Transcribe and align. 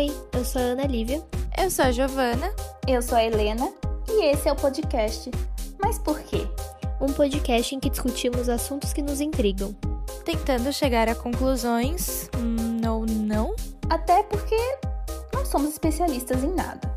Oi, 0.00 0.08
eu 0.32 0.42
sou 0.46 0.62
a 0.62 0.64
Ana 0.64 0.86
Lívia. 0.86 1.22
Eu 1.62 1.70
sou 1.70 1.84
a 1.84 1.92
Giovana. 1.92 2.50
Eu 2.88 3.02
sou 3.02 3.18
a 3.18 3.22
Helena. 3.22 3.70
E 4.08 4.24
esse 4.32 4.48
é 4.48 4.52
o 4.52 4.56
podcast. 4.56 5.30
Mas 5.78 5.98
por 5.98 6.18
quê? 6.20 6.48
Um 6.98 7.12
podcast 7.12 7.74
em 7.74 7.78
que 7.78 7.90
discutimos 7.90 8.48
assuntos 8.48 8.94
que 8.94 9.02
nos 9.02 9.20
intrigam. 9.20 9.76
Tentando 10.24 10.72
chegar 10.72 11.06
a 11.06 11.14
conclusões. 11.14 12.30
Hum, 12.34 12.80
ou 12.88 13.04
não? 13.04 13.54
Até 13.90 14.22
porque 14.22 14.56
não 15.34 15.44
somos 15.44 15.72
especialistas 15.72 16.42
em 16.42 16.54
nada. 16.54 16.90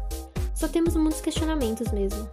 Só 0.56 0.70
temos 0.70 0.96
muitos 0.96 1.20
questionamentos 1.20 1.92
mesmo. 1.92 2.30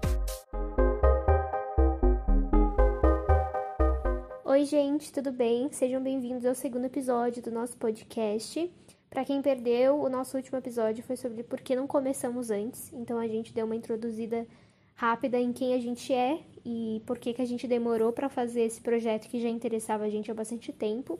Oi, 4.45 4.65
gente, 4.67 5.13
tudo 5.13 5.33
bem? 5.33 5.69
Sejam 5.73 6.01
bem-vindos 6.01 6.47
ao 6.47 6.55
segundo 6.55 6.85
episódio 6.85 7.43
do 7.43 7.51
nosso 7.51 7.77
podcast. 7.77 8.71
Para 9.11 9.25
quem 9.25 9.43
perdeu, 9.43 10.01
o 10.01 10.09
nosso 10.09 10.37
último 10.37 10.57
episódio 10.57 11.03
foi 11.03 11.17
sobre 11.17 11.43
por 11.43 11.61
que 11.61 11.75
não 11.75 11.85
começamos 11.85 12.49
antes. 12.49 12.93
Então 12.93 13.19
a 13.19 13.27
gente 13.27 13.53
deu 13.53 13.67
uma 13.67 13.75
introduzida 13.75 14.47
rápida 14.95 15.37
em 15.37 15.53
quem 15.53 15.75
a 15.75 15.81
gente 15.81 16.13
é 16.13 16.41
e 16.65 17.03
por 17.05 17.19
que, 17.19 17.35
que 17.35 17.43
a 17.43 17.45
gente 17.45 17.67
demorou 17.67 18.13
para 18.13 18.29
fazer 18.29 18.63
esse 18.63 18.81
projeto 18.81 19.29
que 19.29 19.41
já 19.41 19.49
interessava 19.49 20.05
a 20.05 20.09
gente 20.09 20.31
há 20.31 20.35
bastante 20.35 20.73
tempo. 20.73 21.19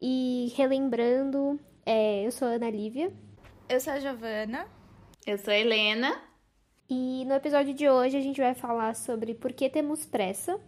E 0.00 0.52
relembrando, 0.56 1.60
é, 1.86 2.26
eu 2.26 2.32
sou 2.32 2.48
a 2.48 2.52
Ana 2.52 2.68
Lívia. 2.68 3.12
Eu 3.68 3.80
sou 3.80 3.92
a 3.92 4.00
Giovana. 4.00 4.66
Eu 5.24 5.38
sou 5.38 5.52
a 5.52 5.56
Helena. 5.56 6.20
E 6.90 7.24
no 7.24 7.34
episódio 7.34 7.72
de 7.72 7.88
hoje 7.88 8.16
a 8.16 8.20
gente 8.20 8.40
vai 8.40 8.52
falar 8.52 8.96
sobre 8.96 9.32
por 9.32 9.52
que 9.52 9.70
temos 9.70 10.04
pressa. 10.04 10.58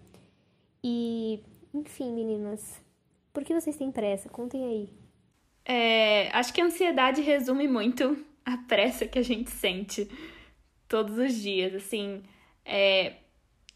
E 0.85 1.43
enfim, 1.75 2.13
meninas, 2.13 2.81
por 3.33 3.43
que 3.43 3.53
vocês 3.53 3.77
têm 3.77 3.91
pressa? 3.91 4.29
Contem 4.29 4.65
aí. 4.65 5.04
É, 5.65 6.29
acho 6.33 6.53
que 6.53 6.61
a 6.61 6.65
ansiedade 6.65 7.23
resume 7.23 7.67
muito 7.67 8.17
a 8.45 8.57
pressa 8.57 9.07
que 9.07 9.19
a 9.19 9.25
gente 9.25 9.51
sente 9.51 10.09
todos 10.89 11.17
os 11.17 11.35
dias. 11.35 11.75
Assim, 11.75 12.23
é, 12.65 13.15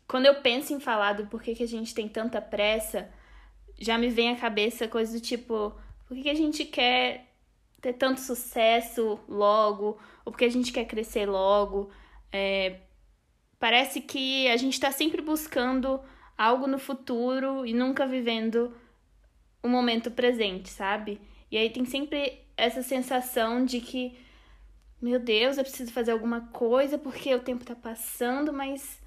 quando 0.06 0.26
eu 0.26 0.36
penso 0.42 0.72
em 0.72 0.80
falar 0.80 1.14
do 1.14 1.26
porquê 1.26 1.54
que 1.54 1.62
a 1.62 1.68
gente 1.68 1.94
tem 1.94 2.08
tanta 2.08 2.40
pressa, 2.40 3.10
já 3.78 3.96
me 3.96 4.08
vem 4.08 4.30
à 4.30 4.36
cabeça 4.36 4.88
coisas 4.88 5.18
do 5.18 5.24
tipo: 5.24 5.74
por 6.06 6.16
que, 6.16 6.24
que 6.24 6.30
a 6.30 6.34
gente 6.34 6.64
quer 6.64 7.26
ter 7.80 7.94
tanto 7.94 8.20
sucesso 8.20 9.18
logo? 9.28 9.98
Ou 10.24 10.32
porque 10.32 10.44
a 10.44 10.50
gente 10.50 10.72
quer 10.72 10.84
crescer 10.84 11.26
logo? 11.26 11.90
É, 12.30 12.80
parece 13.58 14.00
que 14.00 14.48
a 14.48 14.56
gente 14.56 14.74
está 14.74 14.90
sempre 14.90 15.22
buscando 15.22 16.00
algo 16.36 16.66
no 16.66 16.78
futuro 16.78 17.66
e 17.66 17.72
nunca 17.72 18.06
vivendo 18.06 18.74
o 19.62 19.68
momento 19.68 20.10
presente, 20.10 20.68
sabe? 20.68 21.20
E 21.50 21.56
aí 21.56 21.70
tem 21.70 21.84
sempre 21.84 22.40
essa 22.56 22.82
sensação 22.82 23.64
de 23.64 23.80
que, 23.80 24.18
meu 25.00 25.18
Deus, 25.18 25.56
eu 25.56 25.64
preciso 25.64 25.92
fazer 25.92 26.12
alguma 26.12 26.42
coisa 26.48 26.98
porque 26.98 27.34
o 27.34 27.40
tempo 27.40 27.64
tá 27.64 27.74
passando, 27.74 28.52
mas 28.52 29.00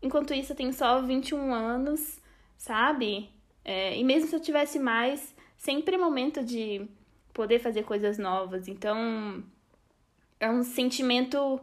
enquanto 0.00 0.32
isso 0.32 0.52
eu 0.52 0.56
tenho 0.56 0.72
só 0.72 1.02
21 1.02 1.52
anos, 1.52 2.20
sabe? 2.56 3.30
É, 3.64 3.96
e 3.96 4.04
mesmo 4.04 4.28
se 4.28 4.36
eu 4.36 4.40
tivesse 4.40 4.78
mais, 4.78 5.34
sempre 5.56 5.96
é 5.96 5.98
momento 5.98 6.44
de 6.44 6.86
poder 7.32 7.58
fazer 7.58 7.82
coisas 7.84 8.18
novas. 8.18 8.68
Então 8.68 9.42
é 10.38 10.50
um 10.50 10.62
sentimento 10.62 11.60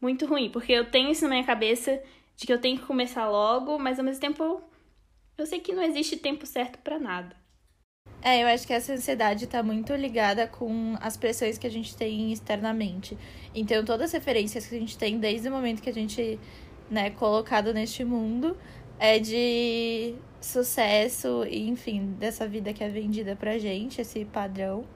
muito 0.00 0.26
ruim, 0.26 0.50
porque 0.50 0.72
eu 0.72 0.90
tenho 0.90 1.10
isso 1.10 1.22
na 1.22 1.30
minha 1.30 1.44
cabeça 1.44 2.02
de 2.36 2.46
que 2.46 2.52
eu 2.52 2.60
tenho 2.60 2.78
que 2.78 2.86
começar 2.86 3.28
logo, 3.28 3.78
mas 3.78 3.98
ao 3.98 4.04
mesmo 4.04 4.20
tempo 4.20 4.62
eu 5.38 5.46
sei 5.46 5.60
que 5.60 5.72
não 5.72 5.82
existe 5.82 6.16
tempo 6.16 6.46
certo 6.46 6.78
para 6.78 6.98
nada. 6.98 7.43
É, 8.26 8.42
eu 8.42 8.48
acho 8.48 8.66
que 8.66 8.72
essa 8.72 8.94
ansiedade 8.94 9.46
tá 9.46 9.62
muito 9.62 9.94
ligada 9.94 10.46
com 10.46 10.96
as 10.98 11.14
pressões 11.14 11.58
que 11.58 11.66
a 11.66 11.70
gente 11.70 11.94
tem 11.94 12.32
externamente. 12.32 13.18
Então, 13.54 13.84
todas 13.84 14.06
as 14.06 14.12
referências 14.12 14.66
que 14.66 14.74
a 14.74 14.78
gente 14.78 14.96
tem 14.96 15.18
desde 15.18 15.46
o 15.46 15.52
momento 15.52 15.82
que 15.82 15.90
a 15.90 15.92
gente, 15.92 16.40
né, 16.90 17.10
colocado 17.10 17.74
neste 17.74 18.02
mundo, 18.02 18.56
é 18.98 19.18
de 19.18 20.14
sucesso 20.40 21.44
e, 21.46 21.68
enfim, 21.68 22.14
dessa 22.18 22.48
vida 22.48 22.72
que 22.72 22.82
é 22.82 22.88
vendida 22.88 23.36
pra 23.36 23.58
gente, 23.58 24.00
esse 24.00 24.24
padrão. 24.24 24.86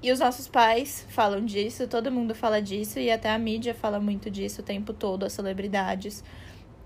E 0.00 0.12
os 0.12 0.20
nossos 0.20 0.46
pais 0.46 1.04
falam 1.08 1.44
disso, 1.44 1.88
todo 1.88 2.08
mundo 2.08 2.36
fala 2.36 2.62
disso, 2.62 3.00
e 3.00 3.10
até 3.10 3.30
a 3.30 3.38
mídia 3.38 3.74
fala 3.74 3.98
muito 3.98 4.30
disso 4.30 4.60
o 4.60 4.64
tempo 4.64 4.92
todo, 4.92 5.24
as 5.24 5.32
celebridades. 5.32 6.22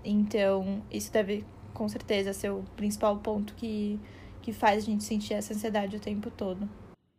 Então, 0.03 0.81
isso 0.91 1.13
deve, 1.13 1.45
com 1.75 1.87
certeza, 1.87 2.33
ser 2.33 2.49
o 2.49 2.63
principal 2.75 3.17
ponto 3.17 3.53
que, 3.53 3.99
que 4.45 4.53
faz 4.53 4.83
a 4.83 4.85
gente 4.85 5.03
sentir 5.03 5.33
essa 5.33 5.55
ansiedade 5.55 5.97
o 5.97 5.99
tempo 5.99 6.29
todo. 6.29 6.69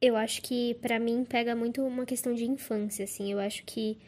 Eu 0.00 0.14
acho 0.14 0.40
que, 0.42 0.74
para 0.74 1.00
mim, 1.00 1.24
pega 1.28 1.56
muito 1.56 1.82
uma 1.82 2.06
questão 2.06 2.32
de 2.32 2.44
infância, 2.44 3.04
assim. 3.04 3.32
Eu 3.32 3.40
acho 3.40 3.64
que 3.64 3.98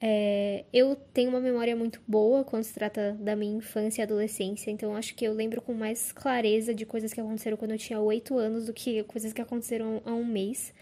é, 0.00 0.64
eu 0.72 0.94
tenho 1.12 1.30
uma 1.30 1.40
memória 1.40 1.74
muito 1.74 2.00
boa 2.06 2.44
quando 2.44 2.62
se 2.62 2.72
trata 2.72 3.16
da 3.18 3.34
minha 3.34 3.56
infância 3.56 4.00
e 4.00 4.04
adolescência, 4.04 4.70
então 4.70 4.96
acho 4.96 5.14
que 5.14 5.24
eu 5.24 5.32
lembro 5.32 5.60
com 5.60 5.72
mais 5.74 6.10
clareza 6.10 6.74
de 6.74 6.84
coisas 6.84 7.12
que 7.12 7.20
aconteceram 7.20 7.56
quando 7.56 7.70
eu 7.70 7.78
tinha 7.78 8.00
oito 8.00 8.36
anos 8.36 8.66
do 8.66 8.72
que 8.72 9.04
coisas 9.04 9.32
que 9.32 9.40
aconteceram 9.40 10.02
há 10.04 10.12
um 10.12 10.24
mês, 10.24 10.74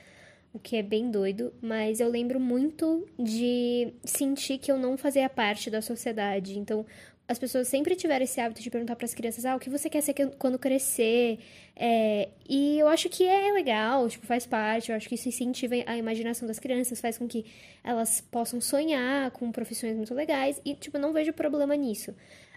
o 0.55 0.59
que 0.59 0.75
é 0.75 0.83
bem 0.83 1.11
doido, 1.11 1.53
mas 1.61 2.01
eu 2.01 2.09
lembro 2.09 2.41
muito 2.41 3.07
de 3.19 3.93
sentir 4.05 4.57
que 4.57 4.73
eu 4.73 4.79
não 4.79 4.97
fazia 4.97 5.29
parte 5.29 5.71
da 5.71 5.83
sociedade, 5.83 6.59
então 6.59 6.87
as 7.31 7.39
pessoas 7.39 7.69
sempre 7.69 7.95
tiveram 7.95 8.25
esse 8.25 8.41
hábito 8.41 8.61
de 8.61 8.69
perguntar 8.69 8.97
para 8.97 9.05
as 9.05 9.15
crianças, 9.15 9.45
ah, 9.45 9.55
o 9.55 9.61
que 9.61 9.71
você 9.71 9.89
quer 9.89 10.01
ser 10.01 10.15
quando 10.37 10.59
crescer? 10.59 11.39
É, 11.77 12.29
e 12.49 12.77
eu 12.77 12.89
acho 12.89 13.09
que 13.09 13.25
é 13.25 13.53
legal, 13.53 14.09
tipo, 14.09 14.27
faz 14.27 14.45
parte, 14.45 14.91
eu 14.91 14.97
acho 14.97 15.09
que 15.09 15.15
isso 15.15 15.29
incentiva 15.29 15.77
a 15.87 15.97
imaginação 15.97 16.49
das 16.49 16.59
crianças, 16.59 17.01
faz 17.01 17.17
com 17.17 17.29
que 17.29 17.47
elas 17.85 18.21
possam 18.21 18.61
sonhar 18.61 19.31
com 19.31 19.53
profissões 19.53 19.97
muito 19.97 20.13
legais, 20.13 20.61
e, 20.65 20.75
tipo, 20.75 20.99
não 20.99 21.13
vejo 21.13 21.33
problema 21.33 21.77
nisso. 21.77 22.13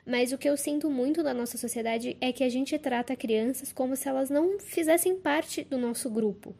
Mas 0.07 0.31
o 0.31 0.39
que 0.39 0.49
eu 0.49 0.57
sinto 0.57 0.89
muito 0.89 1.21
na 1.21 1.35
nossa 1.35 1.55
sociedade 1.55 2.17
é 2.19 2.33
que 2.33 2.43
a 2.43 2.49
gente 2.49 2.75
trata 2.79 3.15
crianças 3.15 3.71
como 3.71 3.95
se 3.95 4.09
elas 4.09 4.31
não 4.31 4.59
fizessem 4.59 5.15
parte 5.15 5.63
do 5.63 5.77
nosso 5.77 6.09
grupo 6.09 6.55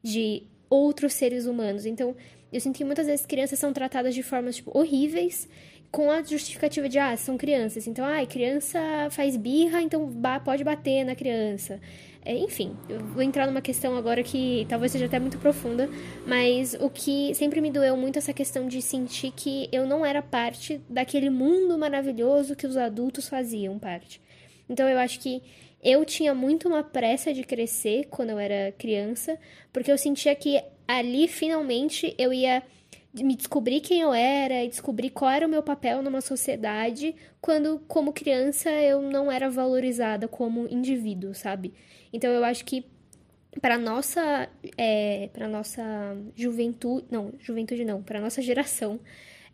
de 0.00 0.44
outros 0.70 1.14
seres 1.14 1.46
humanos. 1.46 1.84
Então, 1.84 2.14
eu 2.52 2.60
sinto 2.60 2.76
que 2.76 2.84
muitas 2.84 3.06
vezes 3.06 3.26
crianças 3.26 3.58
são 3.58 3.72
tratadas 3.72 4.14
de 4.14 4.22
formas, 4.22 4.56
tipo, 4.56 4.76
horríveis, 4.76 5.48
com 5.90 6.10
a 6.10 6.22
justificativa 6.22 6.88
de, 6.88 6.98
ah, 6.98 7.16
são 7.16 7.36
crianças, 7.36 7.86
então, 7.86 8.04
ah, 8.04 8.24
criança 8.26 8.78
faz 9.10 9.36
birra, 9.36 9.80
então 9.80 10.10
pode 10.44 10.62
bater 10.62 11.04
na 11.04 11.14
criança. 11.14 11.80
É, 12.24 12.36
enfim, 12.36 12.76
eu 12.88 12.98
vou 12.98 13.22
entrar 13.22 13.46
numa 13.46 13.60
questão 13.60 13.96
agora 13.96 14.20
que 14.20 14.66
talvez 14.68 14.90
seja 14.90 15.06
até 15.06 15.16
muito 15.20 15.38
profunda, 15.38 15.88
mas 16.26 16.74
o 16.80 16.90
que 16.90 17.32
sempre 17.36 17.60
me 17.60 17.70
doeu 17.70 17.96
muito 17.96 18.18
essa 18.18 18.32
questão 18.32 18.66
de 18.66 18.82
sentir 18.82 19.30
que 19.30 19.68
eu 19.70 19.86
não 19.86 20.04
era 20.04 20.20
parte 20.20 20.80
daquele 20.88 21.30
mundo 21.30 21.78
maravilhoso 21.78 22.56
que 22.56 22.66
os 22.66 22.76
adultos 22.76 23.28
faziam 23.28 23.78
parte. 23.78 24.20
Então 24.68 24.88
eu 24.88 24.98
acho 24.98 25.20
que 25.20 25.40
eu 25.80 26.04
tinha 26.04 26.34
muito 26.34 26.66
uma 26.66 26.82
pressa 26.82 27.32
de 27.32 27.44
crescer 27.44 28.08
quando 28.10 28.30
eu 28.30 28.40
era 28.40 28.72
criança, 28.72 29.38
porque 29.72 29.92
eu 29.92 29.96
sentia 29.96 30.34
que 30.34 30.60
ali 30.88 31.28
finalmente 31.28 32.12
eu 32.18 32.32
ia 32.32 32.60
me 33.22 33.36
descobrir 33.36 33.80
quem 33.80 34.00
eu 34.00 34.12
era 34.12 34.64
e 34.64 34.68
descobrir 34.68 35.10
qual 35.10 35.30
era 35.30 35.46
o 35.46 35.50
meu 35.50 35.62
papel 35.62 36.02
numa 36.02 36.20
sociedade, 36.20 37.14
quando, 37.40 37.78
como 37.88 38.12
criança, 38.12 38.70
eu 38.70 39.02
não 39.02 39.30
era 39.30 39.50
valorizada 39.50 40.28
como 40.28 40.66
indivíduo, 40.68 41.34
sabe? 41.34 41.74
Então 42.12 42.30
eu 42.30 42.44
acho 42.44 42.64
que 42.64 42.84
para 43.60 43.78
nossa 43.78 44.48
é, 44.76 45.30
para 45.32 45.48
nossa 45.48 45.82
juventude 46.34 47.06
não 47.10 47.32
juventude 47.40 47.84
não 47.84 48.02
para 48.02 48.20
nossa 48.20 48.42
geração 48.42 49.00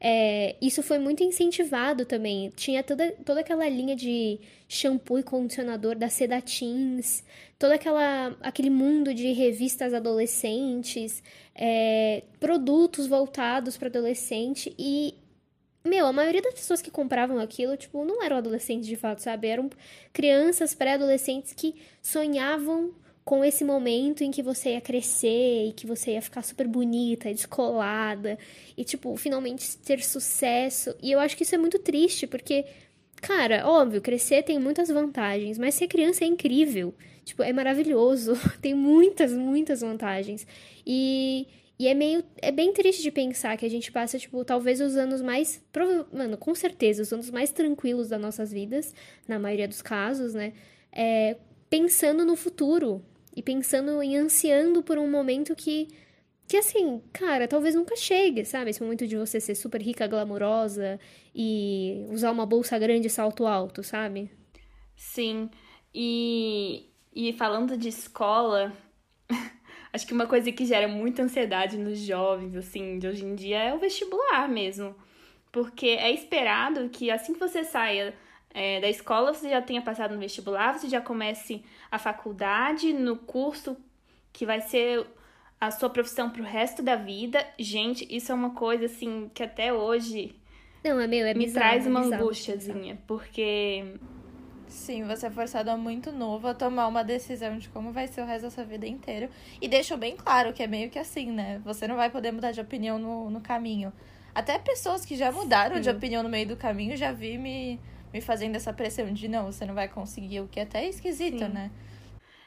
é, 0.05 0.57
isso 0.61 0.83
foi 0.83 0.99
muito 0.99 1.23
incentivado 1.23 2.05
também. 2.05 2.51
Tinha 2.57 2.83
toda, 2.83 3.13
toda 3.25 3.39
aquela 3.39 3.69
linha 3.69 3.95
de 3.95 4.41
shampoo 4.69 5.21
e 5.21 5.23
condicionador 5.23 5.95
da 5.95 6.09
Sedatins, 6.09 7.23
todo 7.57 7.71
aquela, 7.71 8.37
aquele 8.41 8.69
mundo 8.69 9.15
de 9.15 9.33
revistas 9.33 9.95
adolescentes, 9.95 11.23
é, 11.55 12.25
produtos 12.41 13.07
voltados 13.07 13.77
para 13.77 13.87
adolescente 13.87 14.75
e 14.77 15.15
meu, 15.85 16.07
a 16.07 16.13
maioria 16.13 16.43
das 16.43 16.55
pessoas 16.55 16.83
que 16.83 16.91
compravam 16.91 17.39
aquilo, 17.39 17.77
tipo, 17.77 18.05
não 18.05 18.23
eram 18.23 18.37
adolescentes 18.37 18.87
de 18.87 18.97
fato, 18.97 19.21
sabe? 19.21 19.49
Eram 19.49 19.71
crianças, 20.13 20.75
pré-adolescentes 20.75 21.53
que 21.53 21.77
sonhavam 22.01 22.93
com 23.25 23.45
esse 23.45 23.65
momento 23.65 24.25
em 24.25 24.31
que 24.31 24.43
você 24.43 24.71
ia 24.71 24.81
crescer 24.81 25.69
e 25.69 25.73
que 25.73 25.87
você 25.87 26.13
ia 26.13 26.23
ficar 26.23 26.43
super 26.43 26.67
bonita, 26.67 27.33
descolada 27.33 28.39
e, 28.77 28.85
tipo, 28.85 29.17
finalmente 29.17 29.77
ter 29.79 30.03
sucesso. 30.03 30.95
E 31.01 31.13
eu 31.13 31.21
acho 31.21 31.37
que 31.37 31.45
isso 31.45 31.55
é 31.55 31.59
muito 31.59 31.79
triste, 31.79 32.27
porque, 32.27 32.65
cara, 33.21 33.67
óbvio, 33.69 34.01
crescer 34.01 34.43
tem 34.43 34.59
muitas 34.59 34.89
vantagens, 34.89 35.57
mas 35.57 35.75
ser 35.75 35.87
criança 35.87 36.25
é 36.25 36.27
incrível. 36.27 36.95
Tipo, 37.25 37.43
é 37.43 37.53
maravilhoso. 37.53 38.35
tem 38.61 38.75
muitas, 38.75 39.33
muitas 39.33 39.81
vantagens. 39.81 40.47
E. 40.87 41.47
E 41.79 41.89
é 41.89 41.95
meio. 41.95 42.23
É 42.41 42.53
bem 42.53 42.73
triste 42.73 43.03
de 43.03 43.11
pensar 43.11 43.57
que 43.57 43.67
a 43.67 43.71
gente 43.71 43.91
passa, 43.91 44.19
tipo, 44.19 44.45
talvez 44.45 44.81
os 44.81 44.97
anos 44.97 45.21
mais. 45.21 45.61
Mano, 46.13 46.37
com 46.37 46.55
certeza, 46.55 47.03
os 47.03 47.13
anos 47.13 47.31
mais 47.31 47.51
tranquilos 47.51 48.09
das 48.09 48.21
nossas 48.21 48.53
vidas, 48.53 48.95
na 49.27 49.39
maioria 49.39 49.67
dos 49.67 49.83
casos, 49.83 50.35
né? 50.35 50.53
É, 50.93 51.37
pensando 51.71 52.25
no 52.25 52.37
futuro, 52.37 53.03
e 53.35 53.43
pensando 53.43 54.03
e 54.03 54.17
ansiando 54.17 54.83
por 54.83 54.99
um 54.99 55.11
momento 55.11 55.55
que 55.55 55.89
que 56.47 56.57
assim, 56.59 57.01
cara, 57.15 57.49
talvez 57.49 57.75
nunca 57.75 57.97
chegue, 57.97 58.45
sabe? 58.45 58.71
Esse 58.71 58.83
momento 58.83 59.07
de 59.07 59.17
você 59.17 59.41
ser 59.41 59.55
super 59.55 59.81
rica, 59.81 60.07
glamurosa 60.07 61.01
e 61.35 62.05
usar 62.11 62.31
uma 62.31 62.45
bolsa 62.45 62.79
grande 62.79 63.07
e 63.07 63.11
salto 63.11 63.47
alto, 63.47 63.83
sabe? 63.83 64.31
Sim. 64.95 65.49
E, 65.95 66.91
e 67.15 67.33
falando 67.35 67.75
de 67.77 67.89
escola, 67.89 68.71
acho 69.95 70.07
que 70.07 70.13
uma 70.13 70.27
coisa 70.27 70.53
que 70.53 70.67
gera 70.67 70.87
muita 70.87 71.23
ansiedade 71.23 71.79
nos 71.79 71.99
jovens, 71.99 72.55
assim, 72.55 72.99
de 72.99 73.07
hoje 73.07 73.25
em 73.25 73.35
dia 73.35 73.59
é 73.59 73.75
o 73.75 73.79
vestibular 73.79 74.47
mesmo. 74.47 74.95
Porque 75.51 75.87
é 75.87 76.11
esperado 76.13 76.89
que 76.91 77.11
assim 77.11 77.33
que 77.33 77.41
você 77.41 77.65
saia 77.65 78.15
é, 78.55 78.81
da 78.81 78.89
escola, 78.89 79.33
você 79.33 79.49
já 79.49 79.63
tenha 79.63 79.83
passado 79.83 80.15
no 80.15 80.21
vestibular, 80.21 80.79
você 80.79 80.89
já 80.89 81.01
comece 81.01 81.65
a 81.91 81.99
faculdade 81.99 82.93
no 82.93 83.17
curso 83.17 83.77
que 84.33 84.47
vai 84.47 84.61
ser 84.61 85.07
a 85.61 85.71
sua 85.71 85.91
profissão 85.91 86.31
pro 86.31 86.43
resto 86.43 86.83
da 86.83 86.97
vida. 86.97 87.47
Gente, 87.59 88.07
isso 88.11 88.33
é 88.33 88.35
uma 88.35 88.51
coisa 88.51 88.87
assim 88.87 89.31
que 89.35 89.43
até 89.43 89.73
hoje 89.73 90.35
não, 90.85 90.99
é 91.01 91.07
meu, 91.07 91.27
é 91.27 91.35
me 91.35 91.45
bizarro, 91.45 91.69
traz 91.69 91.87
uma 91.87 92.01
é 92.01 92.03
bizarro, 92.05 92.23
angustiazinha, 92.25 92.99
porque 93.07 93.85
Sim, 94.73 95.05
você 95.05 95.27
é 95.27 95.31
forçado 95.31 95.77
muito 95.77 96.11
novo 96.11 96.49
a 96.49 96.55
tomar 96.55 96.89
uma 96.89 97.05
decisão 97.05 97.59
de 97.59 97.69
como 97.69 97.93
vai 97.93 98.09
ser 98.09 98.23
o 98.23 98.25
resto 98.25 98.45
da 98.45 98.51
sua 98.51 98.65
vida 98.65 98.87
inteira. 98.87 99.29
E 99.61 99.69
deixou 99.69 99.99
bem 99.99 100.17
claro 100.17 100.53
que 100.55 100.63
é 100.63 100.67
meio 100.67 100.89
que 100.89 100.99
assim, 100.99 101.31
né? 101.31 101.61
Você 101.63 101.87
não 101.87 101.95
vai 101.95 102.09
poder 102.09 102.33
mudar 102.33 102.53
de 102.53 102.61
opinião 102.61 102.99
no, 102.99 103.29
no 103.29 103.41
caminho. 103.43 103.93
Até 104.35 104.59
pessoas 104.59 105.05
que 105.05 105.15
já 105.15 105.31
mudaram 105.31 105.77
Sim. 105.77 105.83
de 105.83 105.91
opinião 105.91 106.23
no 106.23 106.29
meio 106.29 106.49
do 106.49 106.57
caminho 106.57 106.97
já 106.97 107.13
vi 107.13 107.37
me, 107.37 107.79
me 108.13 108.21
fazendo 108.21 108.57
essa 108.57 108.73
pressão 108.73 109.13
de 109.13 109.29
não, 109.29 109.51
você 109.51 109.65
não 109.65 109.75
vai 109.75 109.89
conseguir, 109.89 110.41
o 110.41 110.49
que 110.49 110.61
é 110.61 110.65
até 110.65 110.87
esquisito, 110.89 111.39
Sim. 111.39 111.49
né? 111.49 111.71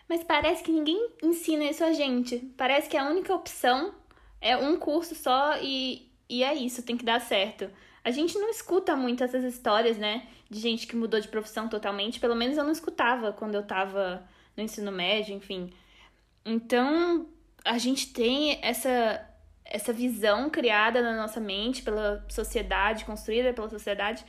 Mas 0.08 0.24
parece 0.24 0.64
que 0.64 0.72
ninguém 0.72 1.10
ensina 1.24 1.64
isso 1.66 1.84
a 1.84 1.92
gente. 1.92 2.38
Parece 2.58 2.88
que 2.88 2.96
a 2.96 3.10
única 3.10 3.34
opção 3.34 3.94
é 4.40 4.56
um 4.56 4.78
curso 4.78 5.16
só 5.16 5.58
e, 5.62 6.12
e 6.30 6.44
é 6.44 6.54
isso, 6.54 6.84
tem 6.84 6.96
que 6.96 7.06
dar 7.06 7.20
certo. 7.20 7.70
A 8.04 8.12
gente 8.12 8.38
não 8.38 8.50
escuta 8.50 8.96
muito 8.96 9.24
essas 9.24 9.44
histórias, 9.44 9.98
né? 9.98 10.28
De 10.48 10.60
gente 10.60 10.86
que 10.86 10.96
mudou 10.96 11.20
de 11.20 11.28
profissão 11.28 11.68
totalmente. 11.68 12.20
Pelo 12.20 12.36
menos 12.36 12.56
eu 12.56 12.64
não 12.64 12.72
escutava 12.72 13.34
quando 13.34 13.56
eu 13.56 13.64
tava 13.64 14.24
no 14.56 14.62
ensino 14.62 14.92
médio, 14.92 15.36
enfim. 15.36 15.74
Então, 16.46 17.28
a 17.64 17.80
gente 17.80 18.14
tem 18.14 18.60
essa, 18.62 19.28
essa 19.66 19.92
visão 19.92 20.52
criada 20.52 21.02
na 21.02 21.18
nossa 21.18 21.40
mente 21.40 21.82
pela 21.82 22.24
sociedade, 22.30 23.06
construída 23.06 23.52
pela 23.54 23.70
sociedade, 23.70 24.24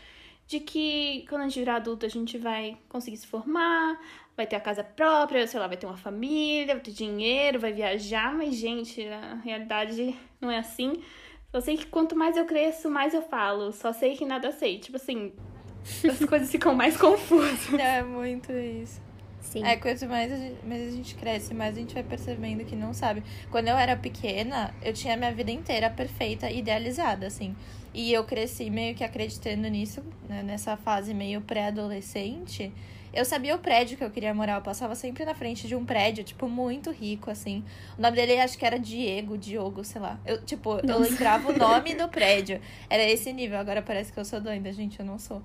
de 0.47 0.61
que 0.61 1.25
quando 1.29 1.43
a 1.43 1.45
gente 1.45 1.59
virar 1.59 1.77
adulto 1.77 2.07
a 2.07 2.09
gente 2.09 2.39
vai 2.39 2.77
conseguir 2.89 3.17
se 3.17 3.27
formar, 3.27 4.01
vai 4.37 4.47
ter 4.47 4.57
a 4.57 4.61
casa 4.61 4.85
própria, 4.85 5.47
sei 5.47 5.59
lá, 5.59 5.67
vai 5.67 5.77
ter 5.77 5.87
uma 5.87 5.97
família, 5.97 6.75
vai 6.75 6.83
ter 6.83 6.93
dinheiro, 6.93 7.59
vai 7.59 7.73
viajar, 7.73 8.35
mas, 8.35 8.55
gente, 8.55 9.07
a 9.09 9.37
realidade 9.37 10.15
não 10.41 10.51
é 10.51 10.59
assim. 10.59 11.03
Só 11.51 11.61
sei 11.61 11.77
que 11.77 11.87
quanto 11.87 12.15
mais 12.15 12.37
eu 12.37 12.45
cresço, 12.45 12.91
mais 12.91 13.15
eu 13.15 13.23
falo. 13.23 13.73
Só 13.73 13.93
sei 13.93 14.17
que 14.17 14.27
nada 14.27 14.53
sei. 14.53 14.79
Tipo 14.79 14.97
assim, 14.97 15.33
as 16.09 16.25
coisas 16.29 16.51
ficam 16.51 16.75
mais 16.75 16.97
confusas. 16.97 17.73
É 17.75 18.03
muito 18.03 18.53
isso. 18.53 19.01
Sim. 19.41 19.65
É, 19.65 19.77
quanto 19.77 20.07
mais 20.07 20.33
a, 20.33 20.37
gente, 20.37 20.67
mais 20.67 20.89
a 20.89 20.91
gente 20.91 21.15
cresce, 21.15 21.55
mais 21.55 21.77
a 21.77 21.81
gente 21.81 21.95
vai 21.95 22.03
percebendo 22.03 22.65
que 22.65 22.75
não 22.75 22.93
sabe. 22.93 23.23
Quando 23.51 23.69
eu 23.69 23.77
era 23.77 23.97
pequena, 23.97 24.75
eu 24.83 24.93
tinha 24.93 25.17
minha 25.17 25.33
vida 25.33 25.51
inteira 25.51 25.89
perfeita, 25.89 26.51
idealizada, 26.51 27.27
assim. 27.27 27.55
E 27.97 28.13
eu 28.13 28.25
cresci 28.25 28.69
meio 28.69 28.95
que 28.95 29.03
acreditando 29.03 29.67
nisso, 29.69 30.03
né, 30.29 30.43
nessa 30.43 30.77
fase 30.77 31.15
meio 31.15 31.41
pré-adolescente. 31.41 32.71
Eu 33.11 33.25
sabia 33.25 33.57
o 33.57 33.59
prédio 33.59 33.97
que 33.97 34.05
eu 34.05 34.11
queria 34.11 34.35
morar, 34.35 34.57
eu 34.57 34.61
passava 34.61 34.95
sempre 34.95 35.25
na 35.25 35.35
frente 35.35 35.67
de 35.67 35.75
um 35.75 35.83
prédio, 35.83 36.23
tipo, 36.23 36.47
muito 36.47 36.91
rico, 36.91 37.31
assim. 37.31 37.65
O 37.97 38.03
nome 38.03 38.15
dele 38.15 38.39
acho 38.39 38.59
que 38.59 38.67
era 38.67 38.79
Diego, 38.79 39.39
Diogo, 39.39 39.83
sei 39.83 40.03
lá. 40.03 40.21
Eu, 40.27 40.45
tipo, 40.45 40.75
Nossa. 40.75 40.93
eu 40.93 40.99
lembrava 40.99 41.51
o 41.51 41.57
nome 41.57 41.95
do 41.95 42.07
prédio. 42.13 42.61
Era 42.91 43.03
esse 43.03 43.33
nível, 43.33 43.59
agora 43.59 43.81
parece 43.81 44.13
que 44.13 44.21
eu 44.21 44.27
sou 44.27 44.43
doida, 44.43 44.71
gente, 44.75 45.01
eu 45.01 45.07
não 45.07 45.19
sou. 45.19 45.41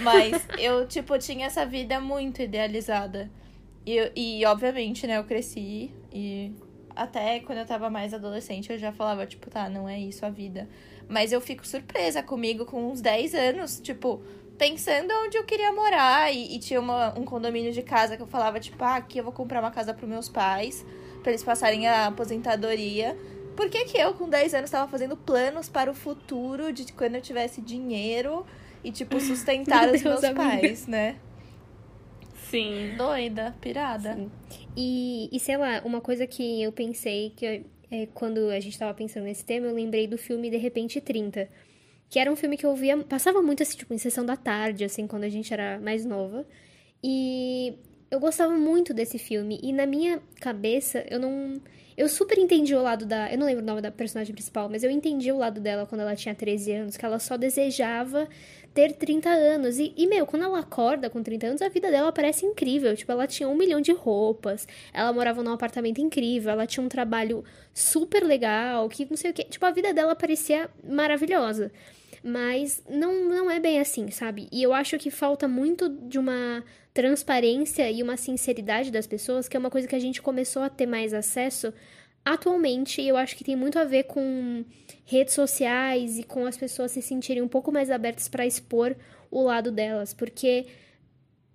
Mas 0.00 0.44
eu, 0.58 0.88
tipo, 0.88 1.16
tinha 1.16 1.46
essa 1.46 1.64
vida 1.64 2.00
muito 2.00 2.42
idealizada. 2.42 3.30
E, 3.86 4.10
e 4.16 4.44
obviamente, 4.46 5.06
né, 5.06 5.16
eu 5.16 5.22
cresci 5.22 5.92
e 6.12 6.52
até 6.96 7.38
quando 7.40 7.58
eu 7.58 7.66
tava 7.66 7.90
mais 7.90 8.14
adolescente 8.14 8.72
eu 8.72 8.78
já 8.78 8.92
falava, 8.92 9.26
tipo, 9.26 9.50
tá, 9.50 9.68
não 9.68 9.88
é 9.88 9.98
isso 9.98 10.26
a 10.26 10.30
vida. 10.30 10.68
Mas 11.08 11.32
eu 11.32 11.40
fico 11.40 11.66
surpresa 11.66 12.22
comigo 12.22 12.64
com 12.64 12.90
uns 12.90 13.00
10 13.00 13.34
anos, 13.34 13.80
tipo, 13.80 14.22
pensando 14.58 15.12
onde 15.24 15.36
eu 15.36 15.44
queria 15.44 15.72
morar. 15.72 16.32
E, 16.32 16.56
e 16.56 16.58
tinha 16.58 16.80
uma, 16.80 17.18
um 17.18 17.24
condomínio 17.24 17.72
de 17.72 17.82
casa 17.82 18.16
que 18.16 18.22
eu 18.22 18.26
falava, 18.26 18.58
tipo, 18.60 18.82
ah, 18.82 18.96
aqui 18.96 19.18
eu 19.18 19.24
vou 19.24 19.32
comprar 19.32 19.60
uma 19.60 19.70
casa 19.70 19.92
para 19.92 20.06
meus 20.06 20.28
pais, 20.28 20.84
para 21.22 21.32
eles 21.32 21.44
passarem 21.44 21.86
a 21.86 22.06
aposentadoria. 22.06 23.16
Por 23.56 23.70
que, 23.70 23.84
que 23.84 23.98
eu, 23.98 24.14
com 24.14 24.28
10 24.28 24.54
anos, 24.54 24.68
estava 24.68 24.90
fazendo 24.90 25.16
planos 25.16 25.68
para 25.68 25.90
o 25.90 25.94
futuro 25.94 26.72
de 26.72 26.92
quando 26.92 27.14
eu 27.16 27.22
tivesse 27.22 27.60
dinheiro 27.60 28.44
e, 28.82 28.90
tipo, 28.90 29.20
sustentar 29.20 29.88
os 29.94 30.02
meus 30.02 30.24
amiga. 30.24 30.42
pais, 30.42 30.86
né? 30.86 31.16
Sim. 32.50 32.94
Doida, 32.96 33.54
pirada. 33.60 34.14
Sim. 34.14 34.30
E, 34.76 35.28
e 35.32 35.40
sei 35.40 35.56
lá, 35.56 35.82
uma 35.84 36.00
coisa 36.00 36.26
que 36.26 36.62
eu 36.62 36.72
pensei 36.72 37.32
que 37.36 37.64
é, 38.02 38.08
quando 38.12 38.50
a 38.50 38.60
gente 38.60 38.78
tava 38.78 38.92
pensando 38.94 39.24
nesse 39.24 39.44
tema, 39.44 39.66
eu 39.66 39.74
lembrei 39.74 40.06
do 40.06 40.18
filme 40.18 40.50
De 40.50 40.56
Repente 40.56 41.00
30 41.00 41.48
que 42.14 42.18
era 42.20 42.30
um 42.30 42.36
filme 42.36 42.56
que 42.56 42.64
eu 42.64 42.76
via, 42.76 42.96
passava 42.98 43.42
muito 43.42 43.62
assim, 43.62 43.76
tipo, 43.76 43.92
em 43.92 43.98
sessão 43.98 44.24
da 44.24 44.36
tarde, 44.36 44.84
assim, 44.84 45.04
quando 45.04 45.24
a 45.24 45.28
gente 45.28 45.52
era 45.52 45.80
mais 45.80 46.04
nova. 46.04 46.46
E 47.02 47.74
eu 48.08 48.20
gostava 48.20 48.54
muito 48.54 48.94
desse 48.94 49.18
filme. 49.18 49.58
E 49.60 49.72
na 49.72 49.84
minha 49.84 50.22
cabeça, 50.40 51.04
eu 51.10 51.18
não. 51.18 51.60
Eu 51.96 52.08
super 52.08 52.38
entendi 52.38 52.72
o 52.72 52.80
lado 52.80 53.04
da. 53.04 53.32
Eu 53.32 53.38
não 53.38 53.46
lembro 53.46 53.64
o 53.64 53.66
nome 53.66 53.80
da 53.80 53.90
personagem 53.90 54.32
principal, 54.32 54.68
mas 54.68 54.84
eu 54.84 54.90
entendi 54.92 55.32
o 55.32 55.38
lado 55.38 55.60
dela 55.60 55.86
quando 55.86 56.02
ela 56.02 56.14
tinha 56.14 56.34
13 56.36 56.72
anos, 56.72 56.96
que 56.96 57.04
ela 57.04 57.18
só 57.18 57.36
desejava 57.36 58.28
ter 58.74 58.92
30 58.92 59.30
anos. 59.30 59.78
E, 59.78 59.94
e, 59.96 60.06
meu, 60.06 60.26
quando 60.26 60.42
ela 60.42 60.58
acorda 60.58 61.08
com 61.08 61.22
30 61.22 61.46
anos, 61.46 61.62
a 61.62 61.68
vida 61.68 61.90
dela 61.90 62.12
parece 62.12 62.44
incrível. 62.44 62.94
Tipo, 62.96 63.12
ela 63.12 63.26
tinha 63.26 63.48
um 63.48 63.56
milhão 63.56 63.80
de 63.80 63.92
roupas, 63.92 64.66
ela 64.92 65.12
morava 65.12 65.42
num 65.42 65.52
apartamento 65.52 66.00
incrível, 66.00 66.50
ela 66.50 66.66
tinha 66.66 66.84
um 66.84 66.88
trabalho 66.88 67.44
super 67.72 68.24
legal, 68.24 68.88
que 68.88 69.06
não 69.08 69.16
sei 69.16 69.30
o 69.30 69.34
que. 69.34 69.44
Tipo, 69.44 69.64
a 69.64 69.70
vida 69.70 69.94
dela 69.94 70.16
parecia 70.16 70.68
maravilhosa. 70.82 71.70
Mas 72.22 72.82
não, 72.88 73.28
não 73.28 73.50
é 73.50 73.60
bem 73.60 73.78
assim, 73.78 74.10
sabe? 74.10 74.48
E 74.50 74.62
eu 74.62 74.72
acho 74.72 74.98
que 74.98 75.10
falta 75.10 75.46
muito 75.46 75.88
de 75.88 76.18
uma 76.18 76.64
transparência 76.92 77.90
e 77.90 78.02
uma 78.02 78.16
sinceridade 78.16 78.90
das 78.90 79.06
pessoas, 79.06 79.46
que 79.48 79.56
é 79.56 79.60
uma 79.60 79.70
coisa 79.70 79.86
que 79.86 79.96
a 79.96 80.00
gente 80.00 80.22
começou 80.22 80.62
a 80.62 80.70
ter 80.70 80.86
mais 80.86 81.12
acesso 81.12 81.72
atualmente. 82.24 83.02
Eu 83.02 83.16
acho 83.16 83.36
que 83.36 83.44
tem 83.44 83.56
muito 83.56 83.78
a 83.78 83.84
ver 83.84 84.04
com 84.04 84.64
redes 85.04 85.34
sociais 85.34 86.18
e 86.18 86.22
com 86.22 86.46
as 86.46 86.56
pessoas 86.56 86.92
se 86.92 87.02
sentirem 87.02 87.42
um 87.42 87.48
pouco 87.48 87.70
mais 87.70 87.90
abertas 87.90 88.28
para 88.28 88.46
expor 88.46 88.96
o 89.30 89.42
lado 89.42 89.70
delas, 89.70 90.14
porque 90.14 90.66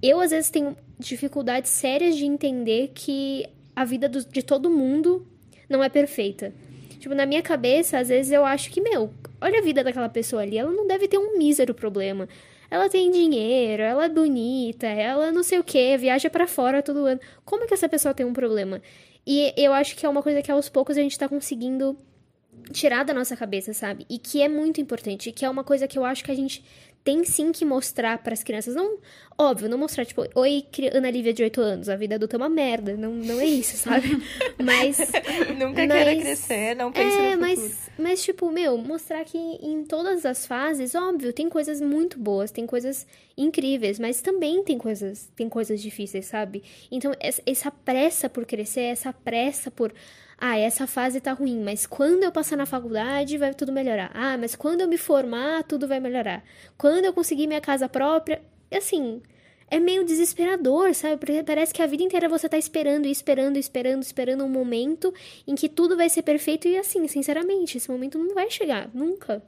eu 0.02 0.20
às 0.20 0.32
vezes 0.32 0.50
tenho 0.50 0.76
dificuldades 0.98 1.72
sérias 1.72 2.16
de 2.16 2.26
entender 2.26 2.92
que 2.94 3.46
a 3.76 3.86
vida 3.86 4.08
do, 4.10 4.24
de 4.24 4.44
todo 4.44 4.70
mundo 4.70 5.26
não 5.70 5.84
é 5.84 5.90
perfeita. 5.90 6.54
Tipo, 7.00 7.16
na 7.16 7.26
minha 7.26 7.42
cabeça, 7.42 7.98
às 7.98 8.10
vezes 8.10 8.32
eu 8.32 8.44
acho 8.44 8.70
que, 8.70 8.82
meu, 8.82 9.14
olha 9.40 9.60
a 9.60 9.62
vida 9.62 9.84
daquela 9.84 10.10
pessoa 10.10 10.42
ali, 10.42 10.58
ela 10.58 10.72
não 10.72 10.86
deve 10.86 11.08
ter 11.08 11.18
um 11.18 11.38
mísero 11.38 11.74
problema. 11.74 12.28
Ela 12.70 12.90
tem 12.90 13.10
dinheiro, 13.10 13.82
ela 13.82 14.06
é 14.06 14.10
bonita, 14.10 14.86
ela 14.86 15.32
não 15.32 15.42
sei 15.42 15.58
o 15.60 15.64
que, 15.64 15.98
viaja 15.98 16.30
para 16.30 16.46
fora 16.46 16.84
todo 16.84 17.06
ano. 17.06 17.20
Como 17.46 17.64
é 17.64 17.68
que 17.68 17.74
essa 17.74 17.90
pessoa 17.90 18.14
tem 18.14 18.26
um 18.26 18.34
problema? 18.34 18.82
E 19.32 19.54
eu 19.56 19.72
acho 19.74 19.96
que 19.96 20.08
é 20.08 20.10
uma 20.10 20.24
coisa 20.24 20.42
que 20.42 20.50
aos 20.50 20.70
poucos 20.70 20.98
a 20.98 21.02
gente 21.02 21.16
tá 21.16 21.30
conseguindo 21.30 21.96
tirar 22.72 23.06
da 23.06 23.14
nossa 23.14 23.38
cabeça, 23.38 23.72
sabe? 23.76 24.04
E 24.10 24.18
que 24.18 24.42
é 24.42 24.50
muito 24.50 24.82
importante, 24.82 25.32
que 25.32 25.46
é 25.46 25.50
uma 25.50 25.64
coisa 25.64 25.88
que 25.88 26.00
eu 26.00 26.04
acho 26.04 26.24
que 26.24 26.32
a 26.32 26.36
gente 26.36 26.66
tem 27.04 27.24
sim 27.24 27.52
que 27.52 27.66
mostrar 27.66 28.18
para 28.20 28.34
as 28.34 28.44
crianças. 28.44 28.76
Não, 28.76 28.98
óbvio, 29.38 29.70
não 29.70 29.78
mostrar, 29.78 30.06
tipo, 30.06 30.24
oi, 30.36 30.66
Ana 30.94 31.10
Lívia 31.10 31.34
de 31.34 31.44
8 31.44 31.62
anos, 31.62 31.90
a 31.90 31.96
vida 31.96 32.16
adulta 32.16 32.36
é 32.36 32.38
uma 32.38 32.50
merda. 32.50 32.96
Não, 32.96 33.12
não 33.12 33.40
é 33.40 33.46
isso, 33.46 33.78
sabe? 33.78 34.22
Mas. 34.62 35.00
Nunca 35.58 35.86
mas, 35.86 35.92
queira 35.92 36.16
crescer, 36.16 36.76
não 36.76 36.92
pense 36.92 37.18
é, 37.18 37.36
no 37.36 37.42
mas, 37.42 37.90
mas, 37.98 38.24
tipo, 38.24 38.52
meu, 38.52 38.78
mostrar 38.78 39.24
que 39.24 39.38
em 39.38 39.84
todas 39.84 40.26
as 40.26 40.46
fases, 40.46 40.96
óbvio, 40.96 41.32
tem 41.34 41.50
coisas 41.50 41.82
muito 41.82 42.20
boas, 42.20 42.52
tem 42.52 42.66
coisas 42.66 43.08
incríveis, 43.38 44.00
mas 44.00 44.22
também 44.22 44.64
tem 44.64 44.78
coisas, 44.78 45.30
tem 45.36 45.48
coisas 45.48 45.82
difíceis, 45.82 46.26
sabe? 46.26 46.64
Então, 46.92 47.14
essa 47.20 47.72
pressa 47.72 48.30
por 48.30 48.46
crescer, 48.46 48.82
essa 48.82 49.14
pressa 49.14 49.72
por 49.72 49.94
ah, 50.42 50.58
essa 50.58 50.88
fase 50.88 51.20
tá 51.20 51.34
ruim, 51.34 51.62
mas 51.62 51.86
quando 51.86 52.24
eu 52.24 52.32
passar 52.32 52.56
na 52.56 52.66
faculdade 52.66 53.38
vai 53.38 53.54
tudo 53.54 53.74
melhorar. 53.74 54.10
Ah, 54.14 54.38
mas 54.38 54.56
quando 54.56 54.82
eu 54.82 54.88
me 54.88 54.98
formar, 54.98 55.64
tudo 55.64 55.86
vai 55.86 56.00
melhorar. 56.00 56.44
Quando 56.78 57.04
eu 57.04 57.14
conseguir 57.14 57.46
minha 57.46 57.60
casa 57.60 57.90
própria, 57.90 58.42
assim, 58.72 59.22
é 59.70 59.80
meio 59.80 60.06
desesperador, 60.06 60.94
sabe? 60.96 61.18
Porque 61.18 61.44
parece 61.44 61.74
que 61.74 61.82
a 61.82 61.88
vida 61.88 62.04
inteira 62.04 62.30
você 62.30 62.48
tá 62.48 62.58
esperando, 62.58 63.06
esperando, 63.06 63.58
esperando, 63.58 64.02
esperando 64.02 64.46
um 64.46 64.50
momento 64.50 65.14
em 65.46 65.56
que 65.56 65.68
tudo 65.68 65.98
vai 65.98 66.10
ser 66.10 66.22
perfeito 66.22 66.70
e 66.70 66.78
assim, 66.78 67.06
sinceramente, 67.08 67.78
esse 67.78 67.92
momento 67.92 68.18
não 68.18 68.34
vai 68.34 68.50
chegar, 68.50 68.90
nunca. 68.94 69.44